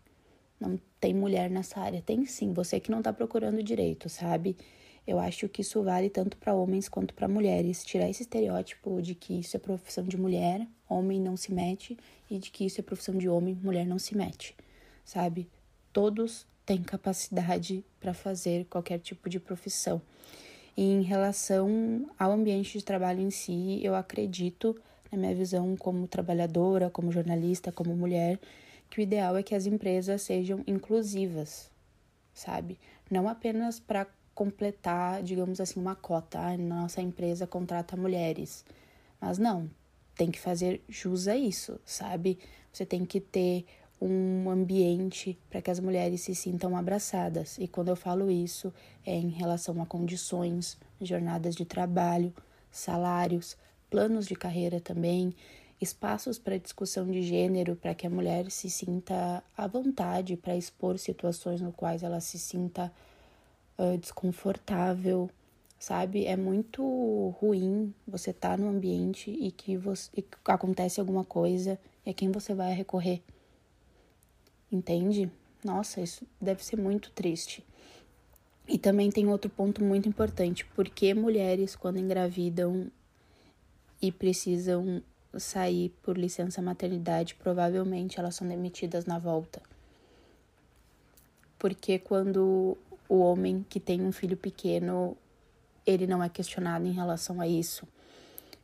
[0.58, 2.02] não tem mulher nessa área.
[2.02, 4.56] Tem sim, você que não tá procurando direito, sabe?
[5.06, 7.84] Eu acho que isso vale tanto para homens quanto para mulheres.
[7.84, 11.96] Tirar esse estereótipo de que isso é profissão de mulher, homem não se mete,
[12.28, 14.56] e de que isso é profissão de homem, mulher não se mete,
[15.04, 15.48] sabe?
[15.92, 20.02] Todos têm capacidade para fazer qualquer tipo de profissão.
[20.76, 24.76] E em relação ao ambiente de trabalho em si, eu acredito
[25.10, 28.38] na minha visão como trabalhadora, como jornalista, como mulher,
[28.90, 31.70] que o ideal é que as empresas sejam inclusivas,
[32.32, 32.78] sabe?
[33.10, 36.38] Não apenas para completar, digamos assim, uma cota.
[36.38, 38.64] Ah, nossa empresa contrata mulheres.
[39.20, 39.68] Mas não,
[40.14, 42.38] tem que fazer jus a isso, sabe?
[42.72, 43.66] Você tem que ter
[44.00, 47.58] um ambiente para que as mulheres se sintam abraçadas.
[47.58, 48.72] E quando eu falo isso,
[49.04, 52.32] é em relação a condições, jornadas de trabalho,
[52.70, 53.56] salários,
[53.90, 55.34] planos de carreira também,
[55.80, 60.98] espaços para discussão de gênero, para que a mulher se sinta à vontade para expor
[60.98, 62.92] situações no quais ela se sinta
[63.78, 65.30] uh, desconfortável,
[65.78, 66.26] sabe?
[66.26, 71.78] É muito ruim você estar tá no ambiente e que, você, e acontece alguma coisa
[72.04, 73.22] e a quem você vai recorrer.
[74.70, 75.30] Entende?
[75.64, 77.64] Nossa, isso deve ser muito triste.
[78.66, 82.90] E também tem outro ponto muito importante, porque mulheres quando engravidam
[84.00, 85.02] e precisam
[85.36, 89.60] sair por licença maternidade, provavelmente elas são demitidas na volta.
[91.58, 92.76] Porque quando
[93.08, 95.16] o homem que tem um filho pequeno,
[95.84, 97.86] ele não é questionado em relação a isso.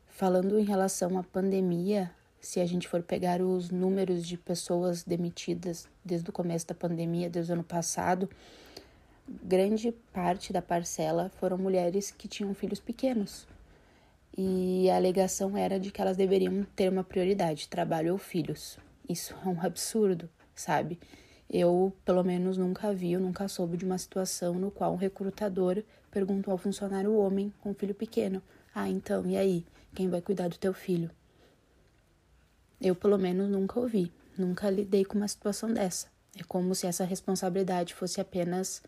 [0.08, 2.10] Falando em relação à pandemia,
[2.40, 7.28] se a gente for pegar os números de pessoas demitidas desde o começo da pandemia,
[7.28, 8.30] desde o ano passado,
[9.26, 13.46] grande parte da parcela foram mulheres que tinham filhos pequenos
[14.36, 18.78] e a alegação era de que elas deveriam ter uma prioridade, trabalho ou filhos.
[19.08, 20.98] Isso é um absurdo, sabe?
[21.48, 25.84] Eu, pelo menos, nunca vi, eu nunca soube de uma situação no qual um recrutador
[26.10, 28.42] perguntou ao funcionário homem com um filho pequeno:
[28.74, 29.64] Ah, então, e aí?
[29.94, 31.10] Quem vai cuidar do teu filho?
[32.80, 36.08] Eu, pelo menos, nunca ouvi, nunca lidei com uma situação dessa.
[36.36, 38.82] É como se essa responsabilidade fosse apenas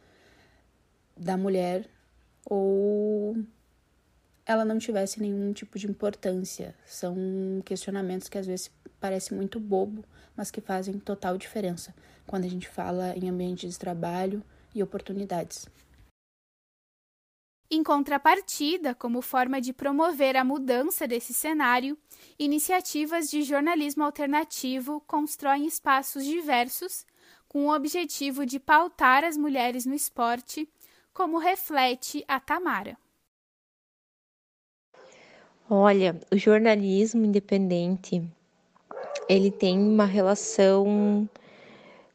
[1.17, 1.89] da mulher
[2.45, 3.37] ou
[4.47, 6.75] ela não tivesse nenhum tipo de importância.
[6.87, 7.17] São
[7.65, 8.71] questionamentos que às vezes
[9.01, 10.05] parecem muito bobo,
[10.37, 11.93] mas que fazem total diferença
[12.27, 14.43] quando a gente fala em ambientes de trabalho
[14.75, 15.67] e oportunidades.
[17.69, 21.99] Em contrapartida, como forma de promover a mudança desse cenário,
[22.39, 27.05] iniciativas de jornalismo alternativo constroem espaços diversos
[27.49, 30.71] com o objetivo de pautar as mulheres no esporte,
[31.13, 32.97] como reflete a Tamara.
[35.69, 38.23] Olha, o jornalismo independente,
[39.29, 41.29] ele tem uma relação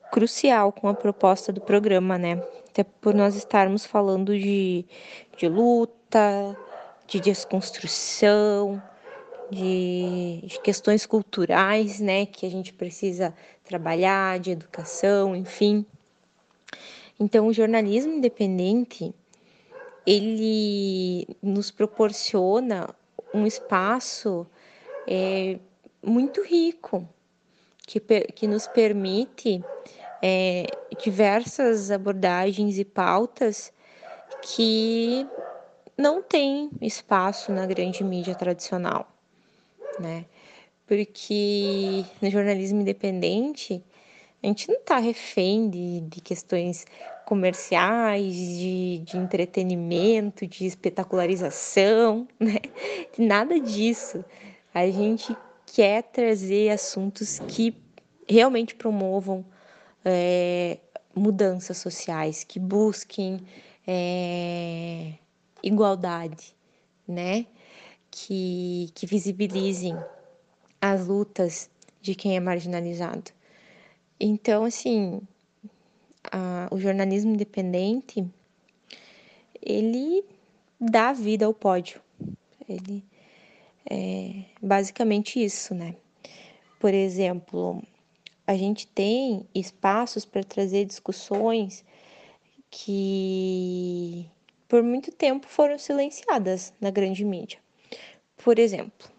[0.09, 2.41] crucial com a proposta do programa, né?
[2.69, 4.85] Até por nós estarmos falando de,
[5.35, 6.57] de luta,
[7.05, 8.81] de desconstrução,
[9.49, 12.25] de, de questões culturais, né?
[12.25, 13.33] Que a gente precisa
[13.65, 15.85] trabalhar, de educação, enfim.
[17.19, 19.13] Então, o jornalismo independente,
[20.07, 22.95] ele nos proporciona
[23.33, 24.47] um espaço
[25.05, 25.59] é,
[26.03, 27.07] muito rico,
[27.85, 29.65] que, que nos permite
[30.21, 30.65] é,
[30.97, 33.73] diversas abordagens e pautas
[34.39, 35.29] que
[35.97, 39.07] não tem espaço na grande mídia tradicional,
[39.97, 40.25] né?
[40.85, 43.83] Porque no jornalismo independente
[44.43, 46.85] a gente não está refém de, de questões
[47.25, 52.57] comerciais, de, de entretenimento, de espetacularização, né?
[53.17, 54.25] Nada disso.
[54.73, 55.35] A gente
[55.67, 57.75] quer trazer assuntos que
[58.27, 59.45] realmente promovam
[60.03, 60.79] é,
[61.15, 63.39] mudanças sociais, que busquem
[63.85, 65.13] é,
[65.61, 66.55] igualdade,
[67.07, 67.45] né?
[68.09, 69.95] Que, que visibilizem
[70.81, 71.69] as lutas
[72.01, 73.31] de quem é marginalizado.
[74.23, 75.19] Então, assim,
[76.31, 78.23] a, o jornalismo independente
[79.59, 80.23] ele
[80.79, 81.99] dá vida ao pódio.
[82.69, 83.03] Ele
[83.89, 85.95] é basicamente isso, né?
[86.79, 87.81] Por exemplo,
[88.45, 91.83] a gente tem espaços para trazer discussões
[92.69, 94.29] que
[94.67, 97.57] por muito tempo foram silenciadas na grande mídia.
[98.37, 99.09] Por exemplo,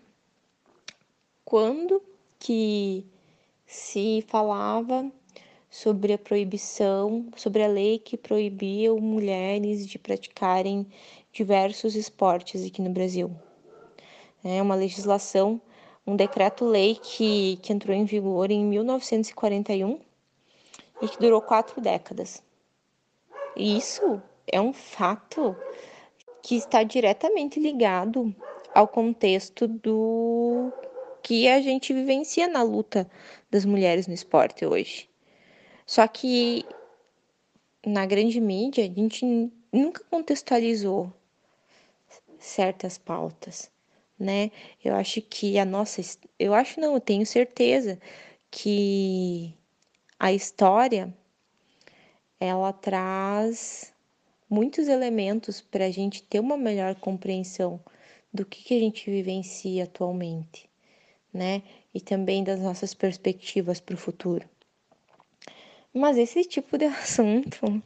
[1.44, 2.00] quando
[2.38, 3.04] que
[3.72, 5.10] se falava
[5.70, 10.86] sobre a proibição, sobre a lei que proibia mulheres de praticarem
[11.32, 13.34] diversos esportes aqui no Brasil.
[14.44, 15.58] É uma legislação,
[16.06, 19.98] um decreto-lei que, que entrou em vigor em 1941
[21.00, 22.42] e que durou quatro décadas.
[23.56, 25.56] E isso é um fato
[26.42, 28.34] que está diretamente ligado
[28.74, 30.70] ao contexto do
[31.22, 33.08] que a gente vivencia na luta
[33.50, 35.08] das mulheres no esporte hoje.
[35.86, 36.64] Só que
[37.86, 39.24] na grande mídia a gente
[39.72, 41.12] nunca contextualizou
[42.38, 43.70] certas pautas,
[44.18, 44.50] né?
[44.84, 46.00] Eu acho que a nossa,
[46.38, 47.98] eu acho não, eu tenho certeza
[48.50, 49.54] que
[50.18, 51.12] a história
[52.38, 53.92] ela traz
[54.48, 57.80] muitos elementos para a gente ter uma melhor compreensão
[58.32, 60.68] do que, que a gente vivencia atualmente,
[61.32, 61.62] né?
[61.94, 64.48] E também das nossas perspectivas para o futuro.
[65.92, 67.82] Mas esse tipo de assunto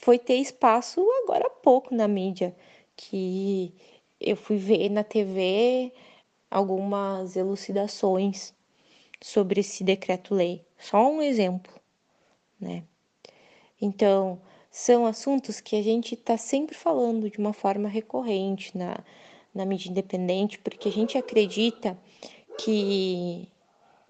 [0.00, 2.56] foi ter espaço agora há pouco na mídia,
[2.96, 3.74] que
[4.20, 5.92] eu fui ver na TV
[6.50, 8.54] algumas elucidações
[9.20, 10.64] sobre esse decreto-lei.
[10.78, 11.72] Só um exemplo,
[12.60, 12.84] né?
[13.80, 14.40] Então,
[14.70, 19.02] são assuntos que a gente está sempre falando de uma forma recorrente na,
[19.54, 21.98] na mídia independente, porque a gente acredita
[22.58, 23.48] que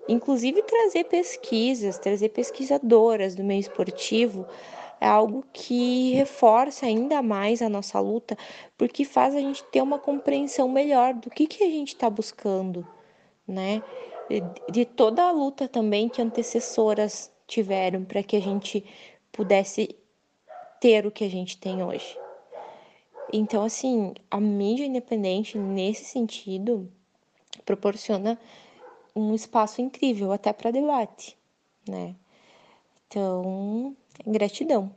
[0.09, 4.47] Inclusive, trazer pesquisas, trazer pesquisadoras do meio esportivo
[5.01, 8.36] é algo que reforça ainda mais a nossa luta,
[8.76, 12.86] porque faz a gente ter uma compreensão melhor do que, que a gente está buscando,
[13.47, 13.82] né?
[14.70, 18.84] De toda a luta também que antecessoras tiveram para que a gente
[19.30, 19.97] pudesse
[20.80, 22.21] ter o que a gente tem hoje.
[23.32, 26.92] Então, assim, a mídia independente, nesse sentido,
[27.64, 28.38] proporciona
[29.16, 31.36] um espaço incrível até para debate,
[31.88, 32.14] né?
[33.06, 34.94] Então, gratidão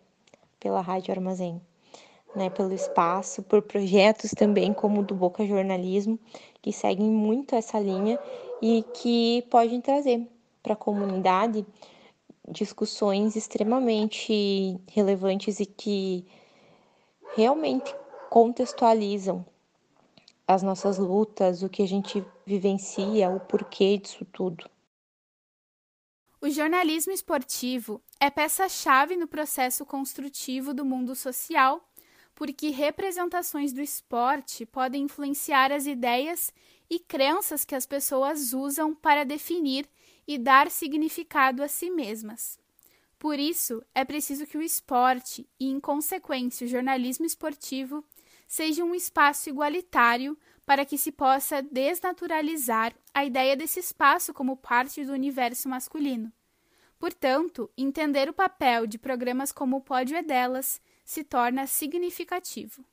[0.60, 1.62] pela Rádio Armazém,
[2.36, 2.50] né?
[2.50, 6.20] Pelo espaço, por projetos também como o do Boca Jornalismo,
[6.62, 8.20] que seguem muito essa linha
[8.62, 10.28] e que podem trazer
[10.62, 11.66] para a comunidade
[12.50, 16.26] discussões extremamente relevantes e que
[17.36, 17.94] realmente
[18.30, 19.46] contextualizam
[20.48, 24.70] as nossas lutas, o que a gente vivencia, o porquê disso tudo.
[26.40, 31.84] O jornalismo esportivo é peça-chave no processo construtivo do mundo social,
[32.36, 36.54] porque representações do esporte podem influenciar as ideias
[36.90, 39.90] e crenças que as pessoas usam para definir
[40.28, 42.60] e dar significado a si mesmas.
[43.18, 48.04] Por isso, é preciso que o esporte e, em consequência, o jornalismo esportivo
[48.48, 55.06] seja um espaço igualitário para que se possa desnaturalizar a ideia desse espaço como parte
[55.06, 56.32] do universo masculino.
[56.98, 62.84] Portanto, entender o papel de programas como o Pódio é Delas se torna significativo.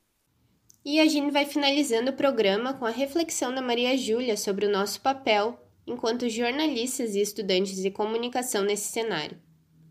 [0.84, 4.70] E a gente vai finalizando o programa com a reflexão da Maria Júlia sobre o
[4.70, 9.40] nosso papel enquanto jornalistas e estudantes de comunicação nesse cenário.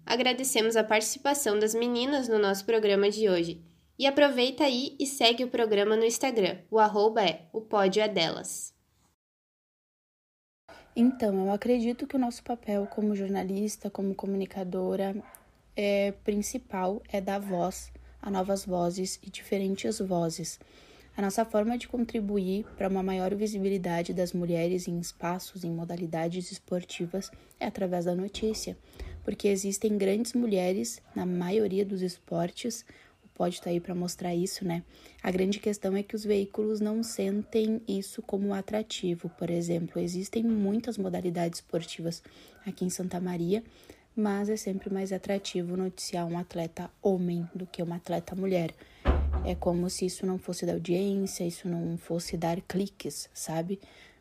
[0.05, 3.70] Agradecemos a participação das meninas no nosso programa de hoje
[4.01, 6.57] e aproveita aí e segue o programa no Instagram.
[6.71, 8.73] O arroba é o pódio é delas.
[10.95, 15.15] Então, eu acredito que o nosso papel como jornalista, como comunicadora,
[15.75, 20.59] é principal é dar voz a novas vozes e diferentes vozes.
[21.15, 26.51] A nossa forma de contribuir para uma maior visibilidade das mulheres em espaços, em modalidades
[26.51, 27.29] esportivas,
[27.59, 28.75] é através da notícia,
[29.23, 32.83] porque existem grandes mulheres na maioria dos esportes,
[33.41, 34.83] pode estar tá aí para mostrar isso, né?
[35.23, 39.29] A grande questão é que os veículos não sentem isso como atrativo.
[39.29, 42.21] Por exemplo, existem muitas modalidades esportivas
[42.63, 43.63] aqui em Santa Maria,
[44.15, 48.75] mas é sempre mais atrativo noticiar um atleta homem do que uma atleta mulher.
[49.43, 53.79] É como se isso não fosse da audiência, isso não fosse dar cliques, sabe?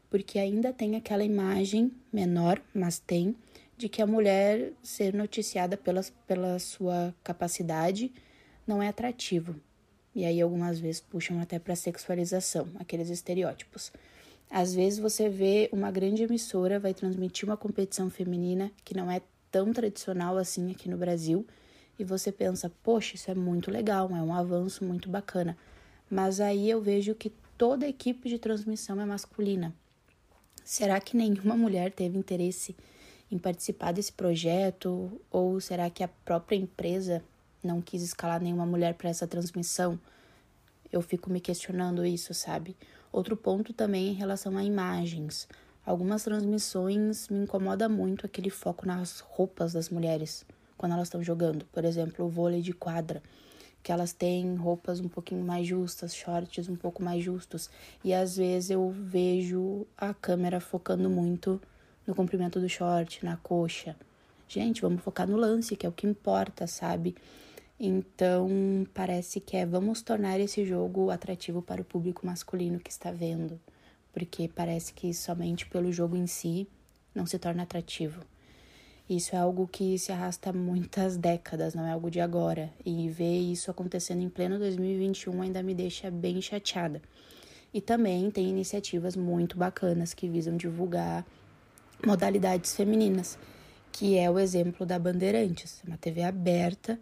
[0.08, 3.36] Porque ainda tem aquela imagem menor, mas tem,
[3.76, 8.10] de que a mulher ser noticiada pela, pela sua capacidade
[8.70, 9.56] não é atrativo.
[10.14, 13.92] E aí algumas vezes puxam até para sexualização, aqueles estereótipos.
[14.48, 19.20] Às vezes você vê uma grande emissora vai transmitir uma competição feminina que não é
[19.50, 21.44] tão tradicional assim aqui no Brasil.
[21.98, 25.56] E você pensa, poxa, isso é muito legal, é um avanço muito bacana.
[26.08, 29.74] Mas aí eu vejo que toda a equipe de transmissão é masculina.
[30.64, 32.76] Será que nenhuma mulher teve interesse
[33.30, 35.20] em participar desse projeto?
[35.30, 37.22] Ou será que a própria empresa
[37.62, 39.98] não quis escalar nenhuma mulher para essa transmissão?
[40.92, 42.76] Eu fico me questionando isso, sabe?
[43.12, 45.48] Outro ponto também em relação a imagens.
[45.84, 50.44] Algumas transmissões me incomoda muito aquele foco nas roupas das mulheres
[50.80, 51.66] quando elas estão jogando.
[51.66, 53.22] Por exemplo, o vôlei de quadra,
[53.82, 57.68] que elas têm roupas um pouquinho mais justas, shorts um pouco mais justos.
[58.02, 61.60] E às vezes eu vejo a câmera focando muito
[62.06, 63.94] no comprimento do short, na coxa.
[64.48, 67.14] Gente, vamos focar no lance, que é o que importa, sabe?
[67.82, 73.10] Então, parece que é vamos tornar esse jogo atrativo para o público masculino que está
[73.10, 73.58] vendo,
[74.12, 76.68] porque parece que somente pelo jogo em si
[77.14, 78.20] não se torna atrativo.
[79.08, 83.38] Isso é algo que se arrasta muitas décadas, não é algo de agora, e ver
[83.38, 87.00] isso acontecendo em pleno 2021 ainda me deixa bem chateada.
[87.72, 91.24] E também tem iniciativas muito bacanas que visam divulgar
[92.06, 93.38] modalidades femininas,
[93.90, 97.00] que é o exemplo da Bandeirantes, uma TV aberta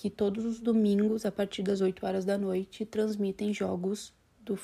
[0.00, 4.58] que todos os domingos, a partir das 8 horas da noite, transmitem jogos do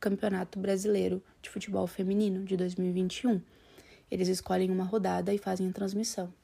[0.00, 3.40] Campeonato Brasileiro de Futebol Feminino de 2021.
[4.10, 6.34] Eles escolhem uma rodada e fazem a transmissão.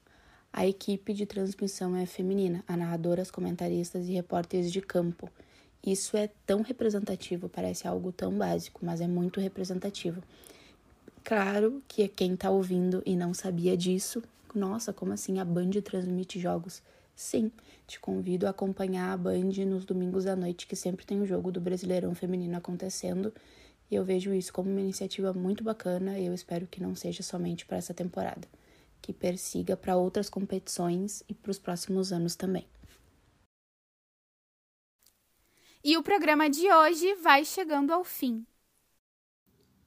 [0.53, 5.28] A equipe de transmissão é feminina, há narradoras, comentaristas e repórteres de campo.
[5.85, 10.22] Isso é tão representativo, parece algo tão básico, mas é muito representativo.
[11.24, 14.22] Claro que quem está ouvindo e não sabia disso,
[14.55, 16.81] nossa, como assim a Band transmite jogos?
[17.16, 17.51] Sim,
[17.91, 21.26] te convido a acompanhar a Band nos domingos à noite, que sempre tem o um
[21.26, 23.34] jogo do Brasileirão Feminino acontecendo.
[23.91, 27.22] E eu vejo isso como uma iniciativa muito bacana e eu espero que não seja
[27.22, 28.47] somente para essa temporada,
[29.03, 32.64] que persiga para outras competições e para os próximos anos também.
[35.82, 38.47] E o programa de hoje vai chegando ao fim.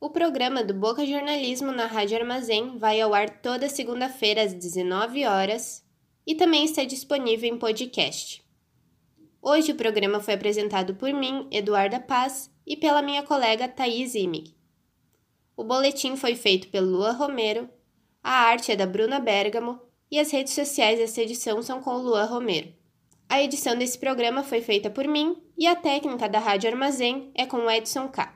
[0.01, 5.25] O programa do Boca Jornalismo na Rádio Armazém vai ao ar toda segunda-feira às 19
[5.25, 5.83] horas
[6.25, 8.43] e também está disponível em podcast.
[9.41, 14.55] Hoje o programa foi apresentado por mim, Eduarda Paz, e pela minha colega Thaís Imig.
[15.55, 17.69] O boletim foi feito pelo Lua Romero,
[18.23, 22.01] a arte é da Bruna Bergamo e as redes sociais dessa edição são com o
[22.01, 22.73] Luan Romero.
[23.27, 27.45] A edição desse programa foi feita por mim e a técnica da Rádio Armazém é
[27.45, 28.33] com o Edson K.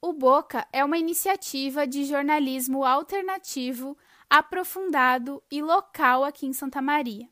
[0.00, 3.96] O Boca é uma iniciativa de jornalismo alternativo
[4.30, 7.26] aprofundado e local aqui em Santa Maria.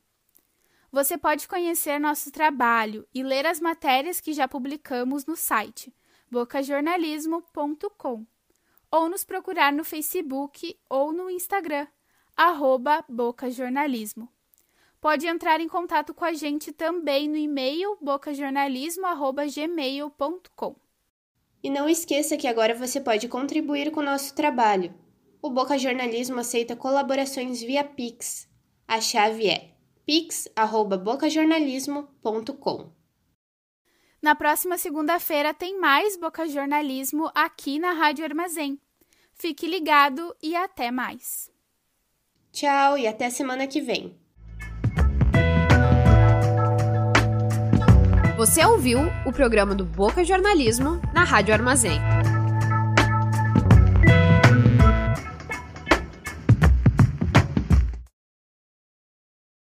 [0.90, 5.94] Você pode conhecer nosso trabalho e ler as matérias que já publicamos no site
[6.30, 8.26] bocajornalismo.com
[8.90, 11.86] ou nos procurar no Facebook ou no Instagram,
[13.08, 14.28] bocajornalismo.
[15.00, 20.76] Pode entrar em contato com a gente também no e-mail bocajornalismo.gmail.com.
[21.62, 24.94] E não esqueça que agora você pode contribuir com o nosso trabalho
[25.42, 28.48] o Boca Jornalismo aceita colaborações via Pix.
[28.86, 29.70] A chave é
[30.04, 32.90] pix@bocajornalismo.com.
[34.22, 38.80] Na próxima segunda-feira tem mais Boca Jornalismo aqui na Rádio Armazém.
[39.32, 41.50] Fique ligado e até mais.
[42.52, 44.18] Tchau e até semana que vem.
[48.36, 52.00] Você ouviu o programa do Boca Jornalismo na Rádio Armazém.